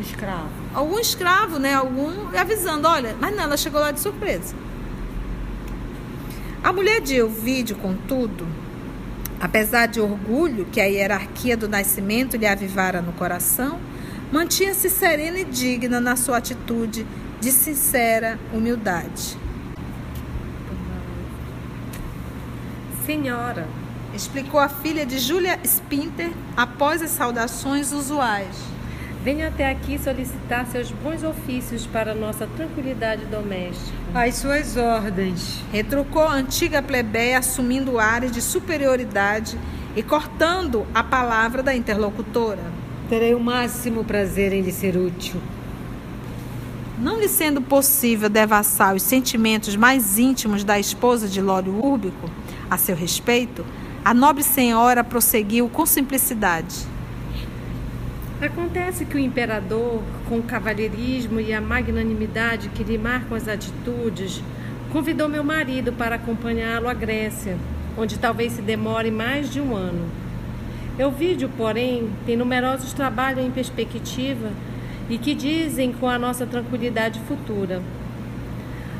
escravo. 0.00 0.57
Algum 0.74 0.98
escravo, 0.98 1.58
né? 1.58 1.74
Algum 1.74 2.36
avisando, 2.36 2.86
olha, 2.86 3.16
mas 3.20 3.34
não, 3.34 3.44
ela 3.44 3.56
chegou 3.56 3.80
lá 3.80 3.90
de 3.90 4.00
surpresa. 4.00 4.54
A 6.62 6.72
mulher 6.72 7.00
de 7.00 7.14
Elvídio, 7.16 7.76
contudo, 7.76 8.46
apesar 9.40 9.86
de 9.86 10.00
orgulho 10.00 10.66
que 10.66 10.80
a 10.80 10.84
hierarquia 10.84 11.56
do 11.56 11.68
nascimento 11.68 12.36
lhe 12.36 12.46
avivara 12.46 13.00
no 13.00 13.12
coração, 13.12 13.78
mantinha-se 14.32 14.90
serena 14.90 15.38
e 15.38 15.44
digna 15.44 16.00
na 16.00 16.16
sua 16.16 16.38
atitude 16.38 17.06
de 17.40 17.50
sincera 17.50 18.38
humildade. 18.52 19.38
Senhora, 23.06 23.66
explicou 24.12 24.60
a 24.60 24.68
filha 24.68 25.06
de 25.06 25.18
Julia 25.18 25.58
Spinter 25.64 26.30
após 26.56 27.00
as 27.00 27.10
saudações 27.10 27.92
usuais. 27.92 28.54
Venho 29.28 29.46
até 29.46 29.70
aqui 29.70 29.98
solicitar 29.98 30.66
seus 30.68 30.90
bons 30.90 31.22
ofícios 31.22 31.84
para 31.86 32.14
nossa 32.14 32.46
tranquilidade 32.46 33.26
doméstica. 33.26 33.92
As 34.14 34.36
suas 34.36 34.74
ordens. 34.78 35.62
Retrucou 35.70 36.22
a 36.22 36.32
antiga 36.32 36.80
plebeia, 36.80 37.38
assumindo 37.38 37.98
ares 37.98 38.32
de 38.32 38.40
superioridade 38.40 39.58
e 39.94 40.02
cortando 40.02 40.86
a 40.94 41.04
palavra 41.04 41.62
da 41.62 41.76
interlocutora. 41.76 42.62
Terei 43.10 43.34
o 43.34 43.38
máximo 43.38 44.02
prazer 44.02 44.54
em 44.54 44.62
lhe 44.62 44.72
ser 44.72 44.96
útil. 44.96 45.38
Não 46.98 47.20
lhe 47.20 47.28
sendo 47.28 47.60
possível 47.60 48.30
devassar 48.30 48.94
os 48.94 49.02
sentimentos 49.02 49.76
mais 49.76 50.18
íntimos 50.18 50.64
da 50.64 50.80
esposa 50.80 51.28
de 51.28 51.42
Lório 51.42 51.84
Úrbico 51.84 52.30
a 52.70 52.78
seu 52.78 52.96
respeito, 52.96 53.62
a 54.02 54.14
nobre 54.14 54.42
senhora 54.42 55.04
prosseguiu 55.04 55.68
com 55.68 55.84
simplicidade. 55.84 56.96
Acontece 58.40 59.04
que 59.04 59.16
o 59.16 59.18
imperador, 59.18 60.00
com 60.28 60.38
o 60.38 60.42
cavalheirismo 60.44 61.40
e 61.40 61.52
a 61.52 61.60
magnanimidade 61.60 62.68
que 62.68 62.84
lhe 62.84 62.96
marcam 62.96 63.36
as 63.36 63.48
atitudes, 63.48 64.40
convidou 64.92 65.28
meu 65.28 65.42
marido 65.42 65.92
para 65.92 66.14
acompanhá-lo 66.14 66.88
à 66.88 66.94
Grécia, 66.94 67.56
onde 67.96 68.16
talvez 68.16 68.52
se 68.52 68.62
demore 68.62 69.10
mais 69.10 69.50
de 69.50 69.60
um 69.60 69.74
ano. 69.74 70.08
Euvídio, 70.96 71.50
porém, 71.56 72.10
tem 72.26 72.36
numerosos 72.36 72.92
trabalhos 72.92 73.44
em 73.44 73.50
perspectiva 73.50 74.52
e 75.10 75.18
que 75.18 75.34
dizem 75.34 75.92
com 75.92 76.08
a 76.08 76.16
nossa 76.16 76.46
tranquilidade 76.46 77.18
futura. 77.26 77.82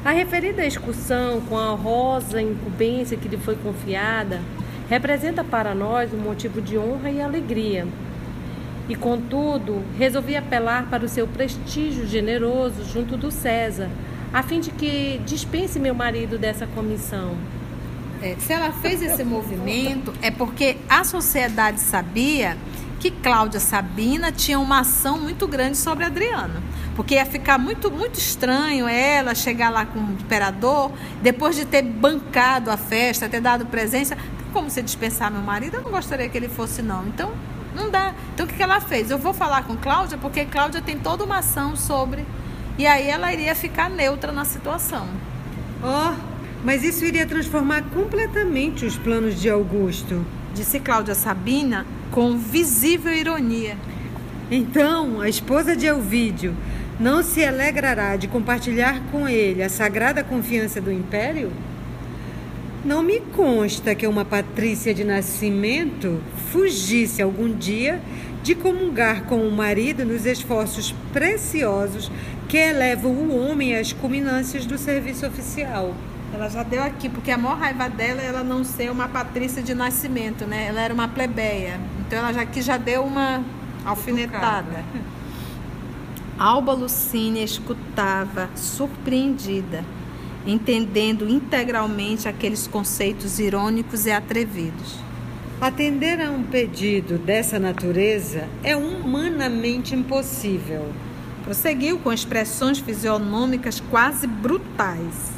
A 0.05 0.11
referida 0.11 0.67
excursão, 0.67 1.41
com 1.43 1.57
a 1.57 1.75
honrosa 1.75 2.43
incumbência 2.43 3.17
que 3.17 3.29
lhe 3.29 3.37
foi 3.37 3.55
confiada, 3.55 4.41
representa 4.91 5.45
para 5.45 5.77
nós 5.77 6.13
um 6.13 6.19
motivo 6.19 6.61
de 6.61 6.77
honra 6.77 7.09
e 7.09 7.23
alegria 7.23 7.87
e, 8.89 8.97
contudo, 8.97 9.83
resolvi 9.99 10.37
apelar 10.37 10.89
para 10.89 11.05
o 11.05 11.09
seu 11.09 11.27
prestígio 11.27 12.07
generoso 12.07 12.85
junto 12.85 13.17
do 13.17 13.31
César, 13.31 13.91
a 14.33 14.43
fim 14.43 14.61
de 14.61 14.71
que 14.71 15.21
dispense 15.27 15.79
meu 15.79 15.95
marido 15.95 16.39
dessa 16.39 16.67
comissão. 16.67 17.37
É, 18.23 18.35
se 18.39 18.53
ela 18.53 18.73
fez 18.73 19.01
esse 19.03 19.23
movimento, 19.23 20.13
é 20.21 20.31
porque 20.31 20.79
a 20.89 21.05
sociedade 21.05 21.81
sabia 21.81 22.57
que 22.99 23.11
Cláudia 23.11 23.61
Sabina 23.61 24.33
tinha 24.33 24.59
uma 24.59 24.81
ação 24.81 25.21
muito 25.21 25.47
grande 25.47 25.77
sobre 25.77 26.05
Adriano. 26.05 26.61
Porque 26.97 27.15
ia 27.15 27.25
ficar 27.25 27.59
muito, 27.59 27.93
muito 27.93 28.19
estranho 28.19 28.89
ela 28.89 29.35
chegar 29.35 29.71
lá 29.71 29.87
com 29.87 30.01
o 30.01 30.13
imperador, 30.15 30.91
depois 31.23 31.55
de 31.55 31.65
ter 31.65 31.83
bancado 31.83 32.73
a 32.73 32.77
festa, 32.77 33.29
ter 33.29 33.41
dado 33.41 33.67
presença. 33.67 34.19
Como 34.53 34.69
se 34.69 34.83
dispensar 34.83 35.31
meu 35.31 35.43
marido? 35.43 35.77
Eu 35.77 35.83
não 35.83 35.93
gostaria 35.93 36.29
que 36.29 36.37
ele 36.37 36.49
fosse, 36.49 36.83
não. 36.83 37.07
Então, 37.07 37.33
não 37.79 37.91
dá. 37.91 38.13
Então 38.35 38.45
o 38.45 38.49
que 38.49 38.63
ela 38.63 38.81
fez? 38.81 39.11
Eu 39.11 39.19
vou 39.19 39.33
falar 39.33 39.65
com 39.65 39.77
Cláudia 39.77 40.19
porque 40.19 40.45
Cláudia 40.45 40.83
tem 40.83 40.99
toda 40.99 41.25
uma 41.25 41.39
ação 41.39 41.77
sobre 41.77 42.27
e 42.77 42.87
aí 42.87 43.09
ela 43.09 43.33
iria 43.33 43.55
ficar 43.55 43.89
neutra 43.89 44.33
na 44.33 44.45
situação. 44.45 45.09
Oh, 45.83 46.15
mas 46.65 46.83
isso 46.83 47.05
iria 47.05 47.27
transformar 47.27 47.83
completamente 47.95 48.85
os 48.85 48.97
planos 48.97 49.41
de 49.41 49.49
Augusto, 49.49 50.27
disse 50.55 50.81
Cláudia 50.81 51.15
Sabina 51.15 51.87
com 52.11 52.37
visível 52.37 53.13
ironia. 53.13 53.77
Então, 54.51 55.21
a 55.21 55.29
esposa 55.29 55.77
de 55.77 55.87
Elvídio 55.87 56.57
não 56.99 57.23
se 57.23 57.45
alegrará 57.45 58.17
de 58.17 58.27
compartilhar 58.27 59.01
com 59.13 59.29
ele 59.29 59.63
a 59.63 59.69
sagrada 59.69 60.25
confiança 60.25 60.81
do 60.81 60.91
império? 60.91 61.53
Não 62.89 63.03
me 63.03 63.21
consta 63.21 63.95
que 63.95 64.07
uma 64.07 64.25
patrícia 64.25 64.95
de 64.95 65.05
nascimento 65.05 66.23
fugisse 66.51 67.21
algum 67.21 67.55
dia 67.55 68.01
de 68.43 68.55
comungar 68.55 69.25
com 69.25 69.47
o 69.47 69.53
marido 69.53 70.07
nos 70.07 70.25
esforços 70.25 70.95
preciosos 71.13 72.11
que 72.49 72.57
elevam 72.57 73.13
o 73.13 73.47
homem 73.47 73.77
às 73.77 73.93
culminâncias 73.93 74.65
do 74.65 74.79
serviço 74.79 75.27
oficial. 75.27 75.95
Ela 76.33 76.49
já 76.49 76.63
deu 76.63 76.83
aqui, 76.83 77.11
porque 77.11 77.31
a 77.31 77.37
maior 77.37 77.59
raiva 77.59 77.91
dela 77.91 78.23
é 78.23 78.25
ela 78.25 78.43
não 78.43 78.65
ser 78.65 78.91
uma 78.91 79.07
patrícia 79.07 79.63
de 79.63 79.75
nascimento, 79.75 80.47
né? 80.47 80.69
Ela 80.69 80.81
era 80.81 80.95
uma 80.95 81.09
plebeia. 81.09 81.79
Então 82.07 82.21
ela 82.21 82.33
já 82.33 82.41
aqui 82.41 82.63
já 82.63 82.79
deu 82.79 83.03
uma 83.05 83.45
alfinetada. 83.85 84.83
Alba 86.39 86.73
Lucínia 86.73 87.45
escutava, 87.45 88.49
surpreendida, 88.57 89.85
entendendo 90.49 91.29
integralmente 91.29 92.27
aqueles 92.27 92.67
conceitos 92.67 93.39
irônicos 93.39 94.07
e 94.07 94.11
atrevidos. 94.11 94.97
Atender 95.61 96.21
a 96.23 96.31
um 96.31 96.43
pedido 96.43 97.19
dessa 97.19 97.59
natureza 97.59 98.49
é 98.65 98.75
humanamente 98.75 99.95
impossível. 99.95 100.87
Prosseguiu 101.45 101.99
com 101.99 102.13
expressões 102.13 102.79
fisionômicas 102.79 103.81
quase 103.91 104.27
brutais. 104.27 105.33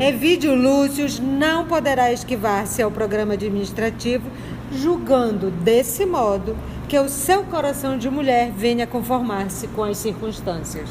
Evídio 0.00 0.54
Lúcio 0.54 1.06
não 1.22 1.66
poderá 1.66 2.12
esquivar-se 2.12 2.80
ao 2.80 2.90
programa 2.90 3.34
administrativo, 3.34 4.30
julgando 4.72 5.50
desse 5.50 6.06
modo 6.06 6.56
que 6.88 6.98
o 6.98 7.08
seu 7.08 7.42
coração 7.44 7.98
de 7.98 8.08
mulher 8.08 8.50
venha 8.56 8.86
conformar-se 8.86 9.66
com 9.68 9.82
as 9.82 9.98
circunstâncias. 9.98 10.88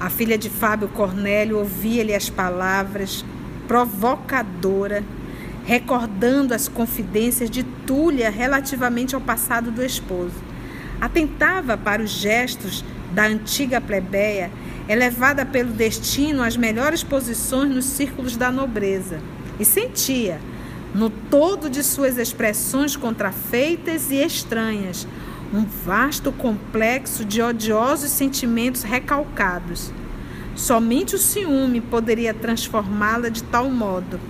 A 0.00 0.08
filha 0.08 0.38
de 0.38 0.48
Fábio 0.48 0.88
Cornélio 0.88 1.58
ouvia-lhe 1.58 2.14
as 2.14 2.30
palavras 2.30 3.22
provocadora, 3.68 5.04
recordando 5.66 6.54
as 6.54 6.66
confidências 6.68 7.50
de 7.50 7.62
Túlia 7.62 8.30
relativamente 8.30 9.14
ao 9.14 9.20
passado 9.20 9.70
do 9.70 9.84
esposo. 9.84 10.32
Atentava 10.98 11.76
para 11.76 12.02
os 12.02 12.08
gestos 12.08 12.82
da 13.12 13.26
antiga 13.26 13.78
plebeia 13.78 14.50
elevada 14.88 15.44
pelo 15.44 15.70
destino 15.70 16.42
às 16.42 16.56
melhores 16.56 17.04
posições 17.04 17.70
nos 17.70 17.84
círculos 17.84 18.38
da 18.38 18.50
nobreza, 18.50 19.20
e 19.58 19.66
sentia, 19.66 20.40
no 20.94 21.10
todo 21.10 21.68
de 21.68 21.84
suas 21.84 22.16
expressões 22.16 22.96
contrafeitas 22.96 24.10
e 24.10 24.16
estranhas, 24.16 25.06
um 25.52 25.64
vasto 25.64 26.30
complexo 26.30 27.24
de 27.24 27.42
odiosos 27.42 28.10
sentimentos 28.10 28.82
recalcados. 28.82 29.92
Somente 30.54 31.14
o 31.14 31.18
ciúme 31.18 31.80
poderia 31.80 32.32
transformá-la 32.32 33.28
de 33.28 33.42
tal 33.42 33.68
modo, 33.70 34.20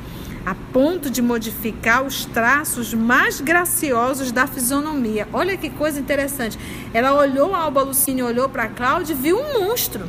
a 0.46 0.54
ponto 0.72 1.10
de 1.10 1.20
modificar 1.20 2.02
os 2.02 2.24
traços 2.24 2.94
mais 2.94 3.40
graciosos 3.40 4.32
da 4.32 4.46
fisionomia. 4.46 5.28
Olha 5.32 5.56
que 5.56 5.68
coisa 5.68 6.00
interessante. 6.00 6.58
Ela 6.94 7.12
olhou, 7.12 7.54
a 7.54 7.58
Alba 7.58 7.82
Lucine 7.82 8.22
olhou 8.22 8.48
para 8.48 8.68
Cláudia 8.68 9.12
e 9.12 9.16
viu 9.16 9.38
um 9.38 9.60
monstro. 9.60 10.06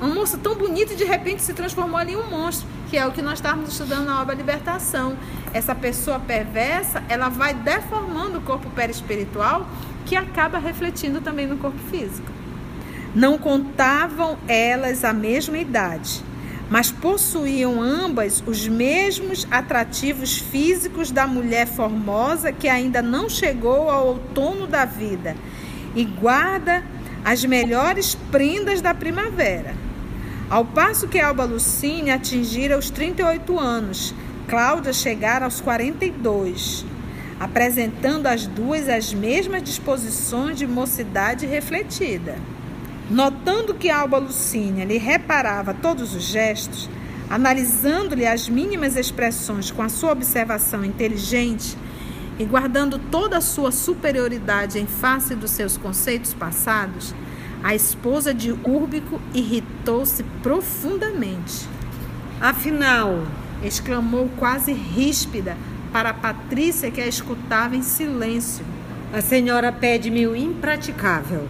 Uma 0.00 0.14
moça 0.14 0.36
tão 0.36 0.54
bonita 0.54 0.92
e 0.92 0.96
de 0.96 1.04
repente 1.04 1.42
se 1.42 1.54
transformou 1.54 1.96
ali 1.96 2.12
em 2.12 2.16
um 2.16 2.28
monstro, 2.28 2.66
que 2.88 2.96
é 2.96 3.06
o 3.06 3.12
que 3.12 3.22
nós 3.22 3.34
estávamos 3.34 3.70
estudando 3.70 4.06
na 4.06 4.20
obra 4.20 4.34
Libertação. 4.34 5.16
Essa 5.52 5.74
pessoa 5.74 6.18
perversa, 6.18 7.02
ela 7.08 7.28
vai 7.28 7.54
deformando 7.54 8.38
o 8.38 8.42
corpo 8.42 8.70
perispiritual, 8.70 9.68
que 10.04 10.16
acaba 10.16 10.58
refletindo 10.58 11.20
também 11.20 11.46
no 11.46 11.56
corpo 11.58 11.78
físico. 11.90 12.30
Não 13.14 13.38
contavam 13.38 14.36
elas 14.46 15.04
a 15.04 15.12
mesma 15.12 15.58
idade, 15.58 16.22
mas 16.68 16.90
possuíam 16.90 17.80
ambas 17.80 18.42
os 18.46 18.68
mesmos 18.68 19.46
atrativos 19.50 20.38
físicos 20.38 21.10
da 21.10 21.26
mulher 21.26 21.66
formosa 21.66 22.52
que 22.52 22.68
ainda 22.68 23.00
não 23.00 23.28
chegou 23.28 23.88
ao 23.90 24.08
outono 24.08 24.66
da 24.66 24.84
vida 24.84 25.36
e 25.94 26.04
guarda 26.04 26.84
as 27.24 27.44
melhores 27.44 28.14
prendas 28.30 28.80
da 28.80 28.94
primavera. 28.94 29.85
Ao 30.48 30.64
passo 30.64 31.08
que 31.08 31.18
Alba 31.18 31.44
Lucine 31.44 32.12
atingira 32.12 32.78
os 32.78 32.88
38 32.88 33.58
anos, 33.58 34.14
Cláudia 34.46 34.92
chegara 34.92 35.44
aos 35.44 35.60
42, 35.60 36.86
apresentando 37.40 38.28
as 38.28 38.46
duas 38.46 38.88
as 38.88 39.12
mesmas 39.12 39.60
disposições 39.60 40.56
de 40.56 40.64
mocidade 40.64 41.46
refletida. 41.46 42.36
Notando 43.10 43.74
que 43.74 43.90
Alba 43.90 44.18
Lucínia 44.18 44.84
lhe 44.84 44.98
reparava 44.98 45.74
todos 45.74 46.14
os 46.14 46.22
gestos, 46.22 46.88
analisando-lhe 47.28 48.24
as 48.24 48.48
mínimas 48.48 48.94
expressões 48.94 49.72
com 49.72 49.82
a 49.82 49.88
sua 49.88 50.12
observação 50.12 50.84
inteligente 50.84 51.76
e 52.38 52.44
guardando 52.44 53.00
toda 53.10 53.38
a 53.38 53.40
sua 53.40 53.72
superioridade 53.72 54.78
em 54.78 54.86
face 54.86 55.34
dos 55.34 55.50
seus 55.50 55.76
conceitos 55.76 56.32
passados, 56.32 57.12
a 57.66 57.74
esposa 57.74 58.32
de 58.32 58.52
Úrbico 58.64 59.20
irritou-se 59.34 60.22
profundamente. 60.40 61.68
Afinal, 62.40 63.26
exclamou 63.60 64.30
quase 64.36 64.72
ríspida 64.72 65.56
para 65.92 66.10
a 66.10 66.14
Patrícia 66.14 66.92
que 66.92 67.00
a 67.00 67.08
escutava 67.08 67.74
em 67.74 67.82
silêncio. 67.82 68.64
A 69.12 69.20
senhora 69.20 69.72
pede-me 69.72 70.28
o 70.28 70.36
impraticável, 70.36 71.48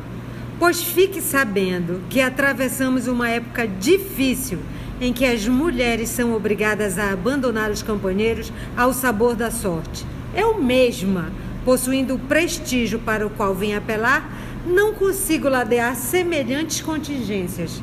pois 0.59 0.83
fique 0.83 1.21
sabendo 1.21 2.01
que 2.09 2.23
atravessamos 2.23 3.07
uma 3.07 3.29
época 3.29 3.69
difícil 3.69 4.61
em 4.99 5.13
que 5.13 5.27
as 5.27 5.47
mulheres 5.47 6.09
são 6.09 6.33
obrigadas 6.33 6.99
a 6.99 7.13
abandonar 7.13 7.71
os 7.71 7.83
companheiros 7.83 8.51
ao 8.75 8.95
sabor 8.95 9.37
da 9.37 9.51
sorte. 9.51 10.07
Eu 10.35 10.59
mesma, 10.63 11.31
possuindo 11.63 12.15
o 12.15 12.19
prestígio 12.19 13.01
para 13.01 13.27
o 13.27 13.29
qual 13.29 13.55
vim 13.55 13.75
apelar, 13.75 14.46
não 14.67 14.93
consigo 14.93 15.49
ladear 15.49 15.95
semelhantes 15.95 16.81
contingências. 16.81 17.81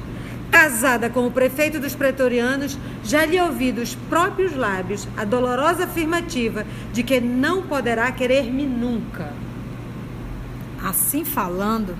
Casada 0.52 1.10
com 1.10 1.26
o 1.26 1.32
prefeito 1.32 1.80
dos 1.80 1.96
pretorianos, 1.96 2.78
já 3.04 3.26
lhe 3.26 3.42
ouvi 3.42 3.72
dos 3.72 3.96
próprios 3.96 4.56
lábios 4.56 5.08
a 5.18 5.24
dolorosa 5.24 5.86
afirmativa 5.86 6.66
de 6.92 7.02
que 7.02 7.20
não 7.20 7.64
poderá 7.64 8.12
querer-me 8.12 8.66
nunca. 8.66 9.34
Assim 10.84 11.26
falando, 11.26 11.96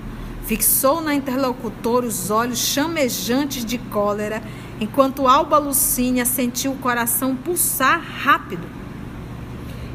fixou 0.46 1.00
na 1.00 1.14
interlocutora 1.14 2.06
os 2.06 2.30
olhos 2.30 2.58
chamejantes 2.58 3.64
de 3.64 3.78
cólera, 3.78 4.42
enquanto 4.80 5.26
Alba 5.26 5.58
Lucínia 5.58 6.24
sentiu 6.24 6.72
o 6.72 6.78
coração 6.78 7.34
pulsar 7.34 8.00
rápido. 8.00 8.83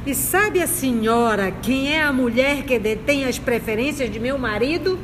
E 0.10 0.16
sabe 0.16 0.60
a 0.60 0.66
senhora 0.66 1.52
quem 1.52 1.94
é 1.94 2.02
a 2.02 2.12
mulher 2.12 2.64
que 2.64 2.80
detém 2.80 3.26
as 3.26 3.38
preferências 3.38 4.12
de 4.12 4.20
meu 4.20 4.40
marido? 4.40 4.98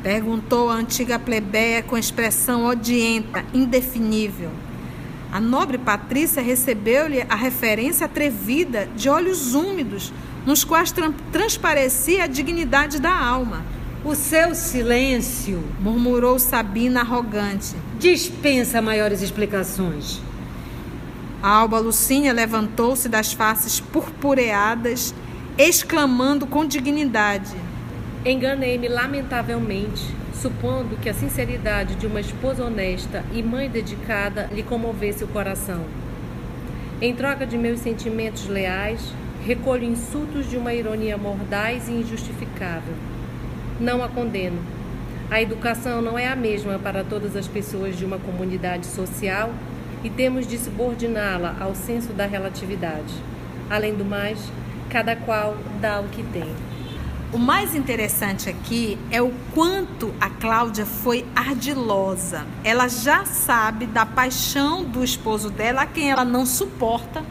Perguntou 0.00 0.70
a 0.70 0.74
antiga 0.74 1.18
plebeia 1.18 1.82
com 1.82 1.98
expressão 1.98 2.66
odienta, 2.66 3.44
indefinível. 3.52 4.50
A 5.32 5.40
nobre 5.40 5.76
Patrícia 5.76 6.40
recebeu-lhe 6.40 7.22
a 7.28 7.34
referência 7.34 8.06
atrevida 8.06 8.88
de 8.94 9.08
olhos 9.08 9.56
úmidos, 9.56 10.12
nos 10.46 10.62
quais 10.62 10.94
transparecia 11.32 12.22
a 12.22 12.28
dignidade 12.28 13.00
da 13.00 13.12
alma. 13.12 13.66
O 14.04 14.14
seu 14.14 14.54
silêncio, 14.54 15.64
murmurou 15.80 16.38
Sabina 16.38 17.00
arrogante, 17.00 17.74
dispensa 17.98 18.80
maiores 18.80 19.20
explicações. 19.20 20.20
A 21.42 21.48
alba 21.48 21.78
Lucínia 21.78 22.34
levantou-se 22.34 23.08
das 23.08 23.32
faces 23.32 23.80
purpureadas, 23.80 25.14
exclamando 25.56 26.46
com 26.46 26.66
dignidade: 26.66 27.56
Enganei-me 28.26 28.88
lamentavelmente, 28.88 30.02
supondo 30.34 30.96
que 30.96 31.08
a 31.08 31.14
sinceridade 31.14 31.94
de 31.94 32.06
uma 32.06 32.20
esposa 32.20 32.62
honesta 32.62 33.24
e 33.32 33.42
mãe 33.42 33.70
dedicada 33.70 34.50
lhe 34.52 34.62
comovesse 34.62 35.24
o 35.24 35.28
coração. 35.28 35.82
Em 37.00 37.14
troca 37.14 37.46
de 37.46 37.56
meus 37.56 37.80
sentimentos 37.80 38.46
leais, 38.46 39.00
recolho 39.42 39.84
insultos 39.84 40.46
de 40.46 40.58
uma 40.58 40.74
ironia 40.74 41.16
mordaz 41.16 41.88
e 41.88 41.92
injustificável. 41.92 42.92
Não 43.80 44.04
a 44.04 44.08
condeno. 44.08 44.60
A 45.30 45.40
educação 45.40 46.02
não 46.02 46.18
é 46.18 46.28
a 46.28 46.36
mesma 46.36 46.78
para 46.78 47.02
todas 47.02 47.34
as 47.34 47.48
pessoas 47.48 47.96
de 47.96 48.04
uma 48.04 48.18
comunidade 48.18 48.84
social 48.84 49.50
e 50.02 50.10
temos 50.10 50.46
de 50.46 50.58
subordiná-la 50.58 51.56
ao 51.60 51.74
senso 51.74 52.12
da 52.12 52.26
relatividade. 52.26 53.14
Além 53.68 53.94
do 53.94 54.04
mais, 54.04 54.38
cada 54.88 55.14
qual 55.14 55.56
dá 55.80 56.00
o 56.00 56.08
que 56.08 56.22
tem. 56.22 56.54
o 57.32 57.38
mais 57.38 57.76
interessante 57.76 58.50
aqui 58.50 58.98
é 59.08 59.22
o 59.22 59.32
quanto 59.54 60.12
a 60.20 60.28
Cláudia 60.28 60.84
foi 60.84 61.24
ardilosa. 61.34 62.44
Ela 62.64 62.88
já 62.88 63.24
sabe 63.24 63.86
da 63.86 64.04
paixão 64.04 64.84
do 64.84 65.04
esposo 65.04 65.48
dela, 65.48 65.82
a 65.82 65.86
quem 65.86 66.10
ela 66.10 66.24
não 66.24 66.44
suporta. 66.44 67.22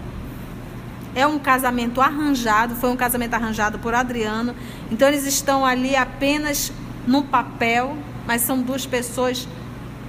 É 1.14 1.28
um 1.28 1.38
casamento 1.38 2.00
arranjado, 2.00 2.76
foi 2.76 2.90
um 2.90 2.96
casamento 2.96 3.34
arranjado 3.34 3.78
por 3.80 3.94
Adriano. 3.94 4.56
Então 4.90 5.08
eles 5.08 5.26
estão 5.26 5.66
ali 5.66 5.98
apenas 5.98 6.72
no 7.06 7.24
papel, 7.24 7.98
mas 8.26 8.42
são 8.42 8.62
duas 8.62 8.86
pessoas 8.86 9.46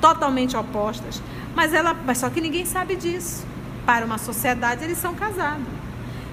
totalmente 0.00 0.56
opostas. 0.56 1.20
Mas 1.54 1.74
ela, 1.74 1.94
mas 1.94 2.18
só 2.18 2.30
que 2.30 2.40
ninguém 2.40 2.64
sabe 2.64 2.96
disso. 2.96 3.44
Para 3.84 4.04
uma 4.04 4.18
sociedade 4.18 4.84
eles 4.84 4.98
são 4.98 5.14
casados. 5.14 5.66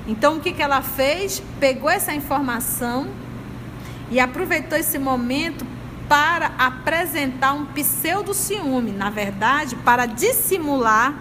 Então 0.08 0.38
o 0.38 0.40
que, 0.40 0.54
que 0.54 0.62
ela 0.62 0.82
fez? 0.82 1.42
Pegou 1.60 1.90
essa 1.90 2.14
informação 2.14 3.08
e 4.10 4.20
aproveitou 4.20 4.78
esse 4.78 4.98
momento 4.98 5.66
para 6.08 6.52
apresentar 6.58 7.54
um 7.54 7.66
pseudo 7.66 8.34
ciúme, 8.34 8.92
na 8.92 9.10
verdade, 9.10 9.76
para 9.76 10.06
dissimular, 10.06 11.14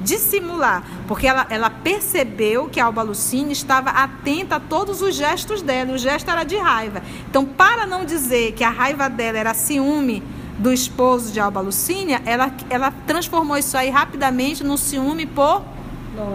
dissimular, 0.00 0.84
porque 1.08 1.26
ela, 1.26 1.46
ela 1.50 1.68
percebeu 1.68 2.68
que 2.68 2.78
a 2.78 2.84
Alba 2.84 3.02
Lucine 3.02 3.52
estava 3.52 3.90
atenta 3.90 4.56
a 4.56 4.60
todos 4.60 5.02
os 5.02 5.16
gestos 5.16 5.60
dela, 5.60 5.92
o 5.92 5.98
gesto 5.98 6.30
era 6.30 6.44
de 6.44 6.56
raiva. 6.56 7.02
Então, 7.28 7.44
para 7.44 7.84
não 7.84 8.04
dizer 8.04 8.52
que 8.52 8.62
a 8.62 8.70
raiva 8.70 9.08
dela 9.08 9.38
era 9.38 9.54
ciúme 9.54 10.22
do 10.58 10.72
esposo 10.72 11.32
de 11.32 11.38
Alba 11.38 11.60
Lucínia, 11.60 12.20
ela, 12.26 12.52
ela 12.68 12.90
transformou 13.06 13.56
isso 13.56 13.76
aí 13.76 13.90
rapidamente 13.90 14.64
no 14.64 14.76
ciúme 14.76 15.24
por 15.24 15.62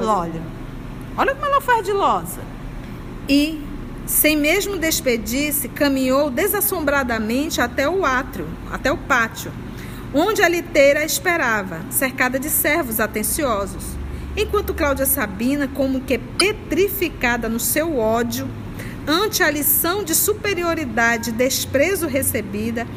Lólio. 0.01 0.41
Olha 1.17 1.35
como 1.35 1.45
ela 1.45 1.61
foi 1.61 1.75
ardilosa. 1.75 2.39
E, 3.27 3.61
sem 4.05 4.37
mesmo 4.37 4.77
despedir-se, 4.77 5.67
caminhou 5.67 6.29
desassombradamente 6.29 7.59
até 7.59 7.87
o 7.87 8.05
átrio, 8.05 8.47
até 8.71 8.91
o 8.91 8.97
pátio, 8.97 9.51
onde 10.13 10.41
a 10.41 10.47
liteira 10.47 11.03
esperava, 11.03 11.81
cercada 11.89 12.39
de 12.39 12.49
servos 12.49 12.99
atenciosos. 12.99 13.83
Enquanto 14.35 14.73
Cláudia 14.73 15.05
Sabina, 15.05 15.67
como 15.67 16.01
que 16.01 16.17
petrificada 16.17 17.47
no 17.47 17.59
seu 17.59 17.99
ódio, 17.99 18.47
ante 19.07 19.43
a 19.43 19.49
lição 19.49 20.03
de 20.03 20.15
superioridade 20.15 21.29
e 21.29 21.33
desprezo 21.33 22.07
recebida, 22.07 22.87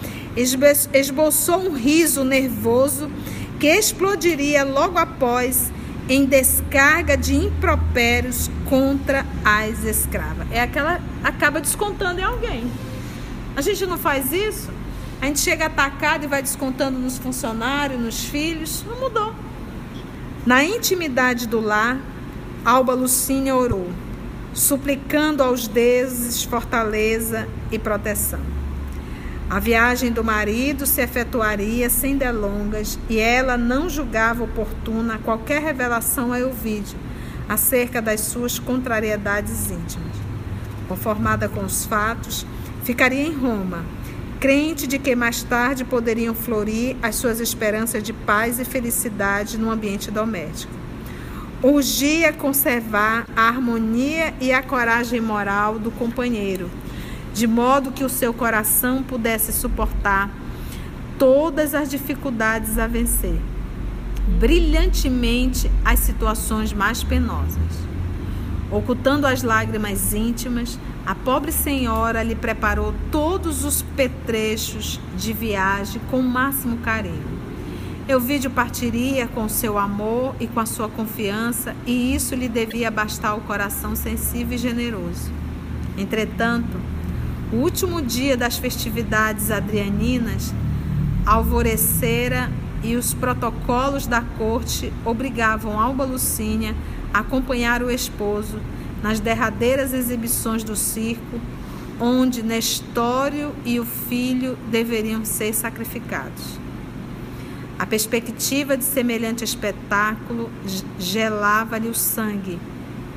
esboçou 0.93 1.69
um 1.69 1.73
riso 1.75 2.25
nervoso 2.25 3.11
que 3.59 3.67
explodiria 3.67 4.65
logo 4.65 4.99
após 4.99 5.71
em 6.09 6.25
descarga 6.25 7.17
de 7.17 7.35
impropérios 7.35 8.51
contra 8.69 9.27
as 9.45 9.83
escravas. 9.85 10.47
É 10.51 10.61
aquela 10.61 11.01
acaba 11.25 11.61
descontando 11.61 12.21
em 12.21 12.25
alguém. 12.25 12.71
A 13.57 13.61
gente 13.61 13.85
não 13.87 13.99
faz 13.99 14.33
isso? 14.33 14.69
A 15.21 15.27
gente 15.27 15.41
chega 15.41 15.67
atacado 15.67 16.25
e 16.25 16.27
vai 16.27 16.43
descontando 16.43 16.99
nos 16.99 17.19
funcionários, 17.19 18.01
nos 18.01 18.25
filhos. 18.25 18.85
Não 18.87 19.01
mudou. 19.01 19.35
Na 20.45 20.63
intimidade 20.63 21.49
do 21.49 21.59
lar, 21.59 21.99
Alba 22.65 22.95
Lucínia 22.95 23.57
orou 23.57 23.89
suplicando 24.57 25.43
aos 25.43 25.69
deuses 25.69 26.43
fortaleza 26.43 27.47
e 27.71 27.79
proteção. 27.79 28.41
A 29.51 29.61
viagem 29.61 30.11
do 30.11 30.25
marido 30.25 30.87
se 30.87 31.03
efetuaria 31.03 31.91
sem 31.91 32.17
delongas 32.17 32.99
e 33.09 33.19
ela 33.19 33.59
não 33.59 33.89
julgava 33.89 34.43
oportuna 34.43 35.19
qualquer 35.19 35.61
revelação 35.61 36.33
a 36.33 36.41
Elvídio 36.41 36.99
acerca 37.47 38.01
das 38.01 38.23
suas 38.23 38.59
contrariedades 38.59 39.71
íntimas. 39.71 40.17
Conformada 40.89 41.51
com 41.51 41.63
os 41.63 41.85
fatos, 41.85 42.47
ficaria 42.83 43.23
em 43.23 43.35
Roma, 43.35 43.85
crente 44.41 44.87
de 44.87 44.99
que 44.99 45.15
mais 45.15 45.43
tarde 45.43 45.85
poderiam 45.85 46.35
florir 46.35 46.97
as 47.03 47.17
suas 47.17 47.41
esperanças 47.41 48.03
de 48.03 48.15
paz 48.15 48.59
e 48.59 48.65
felicidade 48.65 49.59
no 49.59 49.71
ambiente 49.71 50.11
doméstico 50.11 50.86
urgia 51.63 52.33
conservar 52.33 53.27
a 53.35 53.49
harmonia 53.49 54.35
e 54.41 54.53
a 54.53 54.63
coragem 54.63 55.21
moral 55.21 55.79
do 55.79 55.91
companheiro, 55.91 56.71
de 57.33 57.47
modo 57.47 57.93
que 57.93 58.05
o 58.05 58.09
seu 58.09 58.33
coração 58.35 59.03
pudesse 59.03 59.53
suportar 59.53 60.31
todas 61.19 61.75
as 61.75 61.89
dificuldades 61.89 62.79
a 62.79 62.87
vencer, 62.87 63.41
brilhantemente 64.39 65.71
as 65.85 66.01
situações 66.01 66.73
mais 66.73 67.03
penosas. 67.03 67.87
Ocultando 68.71 69.27
as 69.27 69.43
lágrimas 69.43 70.13
íntimas, 70.13 70.79
a 71.07 71.15
pobre 71.15 71.53
senhora 71.53 72.23
lhe 72.23 72.35
preparou 72.35 72.93
todos 73.13 73.65
os 73.65 73.81
petrechos 73.81 75.01
de 75.17 75.33
viagem 75.33 76.01
com 76.11 76.19
o 76.19 76.23
máximo 76.23 76.79
carinho. 76.79 77.36
Euvídio 78.09 78.51
partiria 78.51 79.27
com 79.27 79.49
seu 79.49 79.77
amor 79.77 80.37
e 80.39 80.47
com 80.47 80.61
a 80.61 80.67
sua 80.67 80.89
confiança, 80.89 81.75
e 81.85 82.15
isso 82.15 82.37
lhe 82.37 82.49
devia 82.49 82.89
bastar 82.89 83.35
o 83.35 83.41
coração 83.41 83.97
sensível 83.97 84.55
e 84.55 84.59
generoso. 84.59 85.33
Entretanto, 85.99 86.79
o 87.53 87.57
último 87.57 88.01
dia 88.01 88.37
das 88.37 88.59
festividades 88.59 89.51
adrianinas 89.51 90.55
alvorecera 91.25 92.49
e 92.81 92.95
os 92.95 93.13
protocolos 93.13 94.07
da 94.07 94.23
corte 94.39 94.93
obrigavam 95.05 95.81
Alba 95.81 96.05
Lucínia 96.05 96.77
a 97.13 97.19
acompanhar 97.19 97.83
o 97.83 97.91
esposo 97.91 98.61
nas 99.03 99.19
derradeiras 99.19 99.93
exibições 99.93 100.63
do 100.63 100.77
circo, 100.77 101.41
onde 101.99 102.41
Nestório 102.41 103.53
e 103.65 103.81
o 103.81 103.85
filho 103.85 104.57
deveriam 104.71 105.25
ser 105.25 105.53
sacrificados. 105.53 106.66
A 107.79 107.85
perspectiva 107.85 108.75
de 108.75 108.85
semelhante 108.85 109.45
espetáculo 109.45 110.51
gelava-lhe 110.99 111.89
o 111.89 111.95
sangue, 111.95 112.59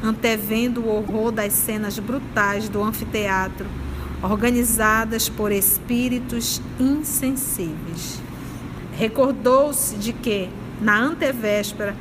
antevendo 0.04 0.82
o 0.82 0.90
horror 0.90 1.32
das 1.32 1.54
cenas 1.54 1.98
brutais 1.98 2.68
do 2.68 2.84
anfiteatro, 2.84 3.66
organizadas 4.22 5.30
por 5.30 5.54
espíritos 5.54 6.62
insensíveis. 6.78 8.20
Recordou-se 8.98 9.96
de 9.96 10.12
que, 10.12 10.50
na 10.82 11.00
antevéspera, 11.00 11.96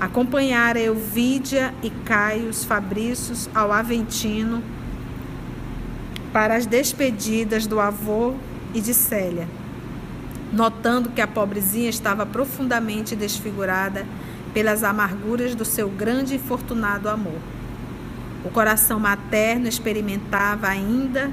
acompanhara 0.00 0.80
Elvídia 0.80 1.72
e 1.80 1.90
Caios 1.90 2.64
Fabrícios 2.64 3.48
ao 3.54 3.70
Aventino 3.70 4.64
para 6.32 6.56
as 6.56 6.66
despedidas 6.66 7.68
do 7.68 7.78
avô 7.78 8.34
e 8.74 8.80
de 8.80 8.94
Célia 8.94 9.59
notando 10.52 11.10
que 11.10 11.20
a 11.20 11.26
pobrezinha 11.26 11.88
estava 11.88 12.26
profundamente 12.26 13.14
desfigurada 13.14 14.06
pelas 14.52 14.82
amarguras 14.82 15.54
do 15.54 15.64
seu 15.64 15.88
grande 15.88 16.34
e 16.34 16.38
fortunado 16.38 17.08
amor. 17.08 17.38
O 18.44 18.50
coração 18.50 18.98
materno 18.98 19.68
experimentava 19.68 20.66
ainda 20.66 21.30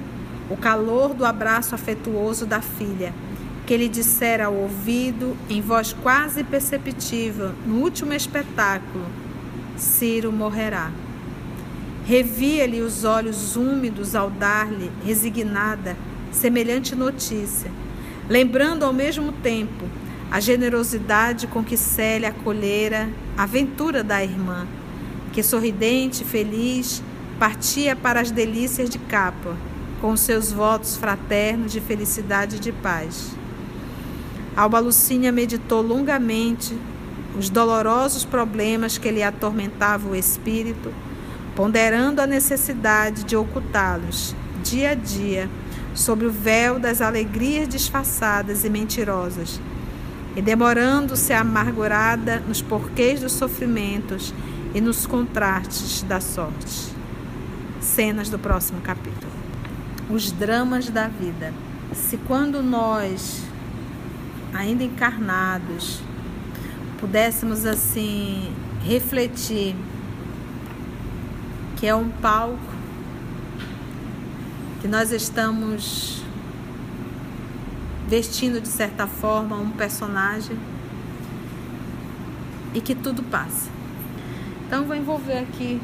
o 0.50 0.56
calor 0.56 1.14
do 1.14 1.26
abraço 1.26 1.74
afetuoso 1.74 2.46
da 2.46 2.62
filha, 2.62 3.14
que 3.66 3.76
lhe 3.76 3.90
dissera 3.90 4.46
ao 4.46 4.54
ouvido, 4.54 5.36
em 5.50 5.62
voz 5.62 5.94
quase 5.94 6.44
perceptível, 6.44 7.54
no 7.66 7.82
último 7.82 8.14
espetáculo: 8.14 9.06
Ciro 9.78 10.32
morrerá. 10.32 10.92
Revia-lhe 12.06 12.80
os 12.80 13.04
olhos 13.04 13.58
úmidos 13.58 14.16
ao 14.16 14.30
dar-lhe, 14.30 14.90
resignada, 15.04 15.98
semelhante 16.32 16.96
notícia 16.96 17.70
lembrando 18.30 18.84
ao 18.84 18.94
mesmo 18.94 19.32
tempo 19.32 19.86
a 20.30 20.40
generosidade 20.40 21.48
com 21.48 21.64
que 21.64 21.78
Célia 21.78 22.30
acolhera 22.30 23.10
a 23.38 23.44
aventura 23.44 24.04
da 24.04 24.24
irmã, 24.24 24.68
que 25.32 25.42
sorridente 25.42 26.24
e 26.24 26.26
feliz 26.26 27.02
partia 27.40 27.96
para 27.96 28.20
as 28.20 28.32
delícias 28.32 28.90
de 28.90 29.00
capa, 29.00 29.56
com 30.02 30.16
seus 30.18 30.52
votos 30.52 30.98
fraternos 30.98 31.72
de 31.72 31.80
felicidade 31.80 32.58
e 32.58 32.60
de 32.60 32.72
paz. 32.72 33.32
Alba 34.56 34.80
Lucínia 34.80 35.32
meditou 35.32 35.82
longamente 35.82 36.78
os 37.38 37.50
dolorosos 37.50 38.26
problemas 38.26 38.98
que 38.98 39.12
lhe 39.12 39.24
atormentavam 39.24 40.12
o 40.12 40.16
espírito, 40.16 40.92
ponderando 41.56 42.22
a 42.22 42.28
necessidade 42.28 43.24
de 43.24 43.36
ocultá-los 43.36 44.36
dia 44.64 44.92
a 44.92 44.96
dia 44.96 45.50
sobre 45.98 46.28
o 46.28 46.32
véu 46.32 46.80
das 46.80 47.02
alegrias 47.02 47.68
disfarçadas 47.68 48.64
e 48.64 48.70
mentirosas, 48.70 49.60
e 50.36 50.42
demorando-se 50.42 51.34
amargurada 51.34 52.40
nos 52.48 52.62
porquês 52.62 53.20
dos 53.20 53.32
sofrimentos 53.32 54.32
e 54.76 54.80
nos 54.80 55.08
contrastes 55.08 56.04
da 56.04 56.22
sorte. 56.22 56.94
Cenas 57.82 58.30
do 58.30 58.38
próximo 58.38 58.80
capítulo. 58.82 59.32
Os 60.08 60.32
dramas 60.32 60.88
da 60.90 61.08
vida. 61.08 61.52
Se 61.94 62.16
quando 62.18 62.62
nós, 62.62 63.42
ainda 64.54 64.84
encarnados, 64.84 66.02
pudéssemos 67.00 67.66
assim 67.66 68.54
refletir 68.84 69.76
que 71.78 71.88
é 71.88 71.96
um 71.96 72.10
palco 72.10 72.77
que 74.82 74.88
nós 74.88 75.12
estamos 75.12 76.22
vestindo 78.08 78.62
de 78.62 78.68
certa 78.68 79.08
forma 79.08 79.58
um 79.58 79.72
personagem 79.72 80.58
e 82.74 82.80
que 82.80 82.94
tudo 82.94 83.24
passa. 83.24 83.70
Então 84.66 84.86
vou 84.86 84.96
envolver 84.96 85.40
aqui 85.40 85.82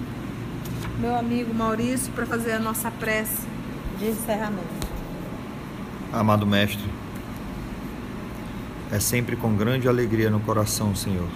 meu 1.00 1.16
amigo 1.16 1.54
Maurício 1.54 2.12
para 2.14 2.26
fazer 2.26 2.54
a 2.54 2.60
nossa 2.60 2.92
prece 2.92 3.48
de 3.98 4.08
encerramento. 4.10 4.88
Amado 6.12 6.46
Mestre, 6.46 6.84
é 8.92 9.00
sempre 9.00 9.36
com 9.36 9.56
grande 9.56 9.88
alegria 9.88 10.30
no 10.30 10.40
coração, 10.40 10.96
Senhor, 10.96 11.30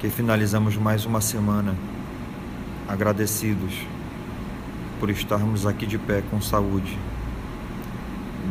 que 0.00 0.10
finalizamos 0.10 0.76
mais 0.76 1.06
uma 1.06 1.20
semana 1.20 1.76
agradecidos 2.88 3.86
por 5.02 5.10
estarmos 5.10 5.66
aqui 5.66 5.84
de 5.84 5.98
pé 5.98 6.22
com 6.30 6.40
saúde, 6.40 6.96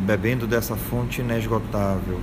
bebendo 0.06 0.46
dessa 0.46 0.76
fonte 0.76 1.22
inesgotável, 1.22 2.20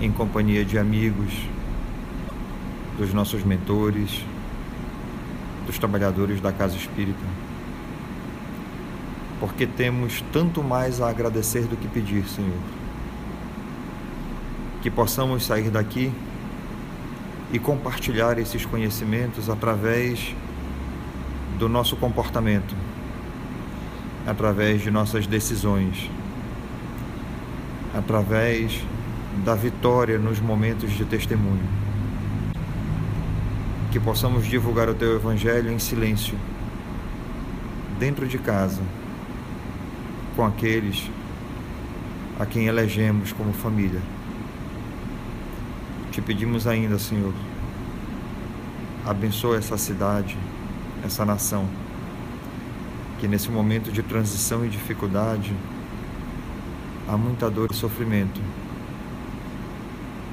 em 0.00 0.10
companhia 0.10 0.64
de 0.64 0.76
amigos, 0.76 1.32
dos 2.98 3.14
nossos 3.14 3.44
mentores, 3.44 4.24
dos 5.64 5.78
trabalhadores 5.78 6.40
da 6.40 6.50
Casa 6.50 6.74
Espírita. 6.74 7.22
Porque 9.38 9.64
temos 9.64 10.24
tanto 10.32 10.60
mais 10.60 11.00
a 11.00 11.08
agradecer 11.08 11.68
do 11.68 11.76
que 11.76 11.86
pedir, 11.86 12.26
Senhor 12.26 12.58
que 14.82 14.90
possamos 14.90 15.44
sair 15.44 15.70
daqui 15.70 16.12
e 17.52 17.58
compartilhar 17.60 18.40
esses 18.40 18.66
conhecimentos 18.66 19.48
através 19.48 20.34
do 21.62 21.68
nosso 21.68 21.94
comportamento, 21.94 22.74
através 24.26 24.82
de 24.82 24.90
nossas 24.90 25.28
decisões, 25.28 26.10
através 27.94 28.82
da 29.44 29.54
vitória 29.54 30.18
nos 30.18 30.40
momentos 30.40 30.90
de 30.90 31.04
testemunho. 31.04 31.62
Que 33.92 34.00
possamos 34.00 34.44
divulgar 34.44 34.88
o 34.88 34.94
teu 34.94 35.14
evangelho 35.14 35.70
em 35.70 35.78
silêncio, 35.78 36.36
dentro 37.96 38.26
de 38.26 38.38
casa, 38.38 38.82
com 40.34 40.44
aqueles 40.44 41.08
a 42.40 42.44
quem 42.44 42.66
elegemos 42.66 43.32
como 43.32 43.52
família. 43.52 44.02
Te 46.10 46.20
pedimos 46.20 46.66
ainda, 46.66 46.98
Senhor, 46.98 47.32
abençoa 49.06 49.58
essa 49.58 49.78
cidade, 49.78 50.36
essa 51.04 51.24
nação, 51.24 51.68
que 53.18 53.28
nesse 53.28 53.50
momento 53.50 53.90
de 53.90 54.02
transição 54.02 54.64
e 54.64 54.68
dificuldade 54.68 55.54
há 57.08 57.16
muita 57.16 57.50
dor 57.50 57.70
e 57.70 57.74
sofrimento, 57.74 58.40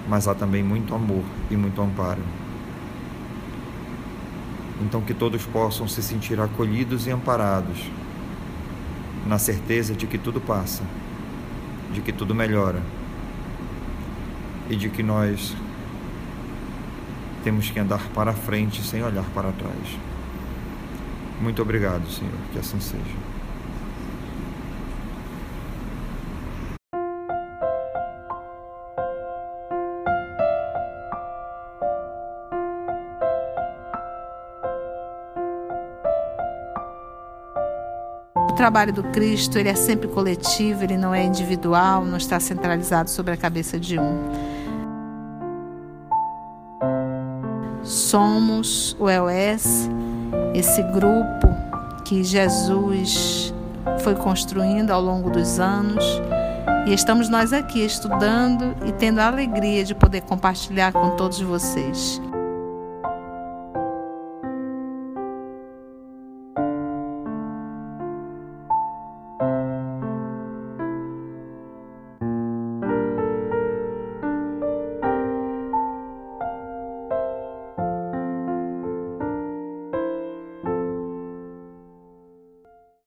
mas 0.08 0.28
há 0.28 0.36
também 0.36 0.64
muito 0.64 0.94
amor 0.94 1.24
e 1.50 1.56
muito 1.56 1.82
amparo. 1.82 2.22
Então 4.82 5.02
que 5.02 5.14
todos 5.14 5.46
possam 5.46 5.88
se 5.88 6.02
sentir 6.02 6.40
acolhidos 6.40 7.06
e 7.06 7.12
amparados, 7.12 7.80
na 9.28 9.38
certeza 9.38 9.94
de 9.94 10.08
que 10.08 10.18
tudo 10.18 10.40
passa, 10.40 10.84
de 11.94 12.02
que 12.02 12.12
tudo 12.12 12.34
melhora 12.34 12.82
e 14.70 14.76
de 14.76 14.90
que 14.90 15.04
nós 15.04 15.56
temos 17.44 17.70
que 17.70 17.80
andar 17.80 18.02
para 18.14 18.34
frente 18.34 18.82
sem 18.84 19.04
olhar 19.04 19.26
para 19.34 19.52
trás. 19.52 20.10
Muito 21.40 21.62
obrigado, 21.62 22.10
Senhor, 22.10 22.34
que 22.52 22.60
assim 22.60 22.80
seja. 22.80 23.04
O 38.36 38.54
trabalho 38.60 38.92
do 38.92 39.04
Cristo 39.04 39.58
ele 39.58 39.70
é 39.70 39.76
sempre 39.76 40.10
coletivo, 40.10 40.84
ele 40.84 40.98
não 40.98 41.16
é 41.16 41.24
individual, 41.24 42.04
não 42.04 42.18
está 42.18 42.40
centralizado 42.40 43.10
sobre 43.10 43.34
a 43.34 43.38
cabeça 43.38 43.80
de 43.80 43.98
um. 43.98 44.50
somos 47.90 48.96
o 49.00 49.10
EOS, 49.10 49.89
esse 50.54 50.82
grupo 50.84 51.48
que 52.06 52.24
Jesus 52.24 53.54
foi 54.00 54.16
construindo 54.16 54.92
ao 54.92 55.02
longo 55.02 55.30
dos 55.30 55.60
anos. 55.60 56.04
E 56.88 56.94
estamos 56.94 57.30
nós 57.30 57.54
aqui 57.54 57.84
estudando 57.84 58.76
e 58.86 58.92
tendo 58.92 59.20
a 59.20 59.28
alegria 59.28 59.84
de 59.84 59.94
poder 59.94 60.22
compartilhar 60.22 60.92
com 60.92 61.16
todos 61.16 61.40
vocês. 61.40 62.22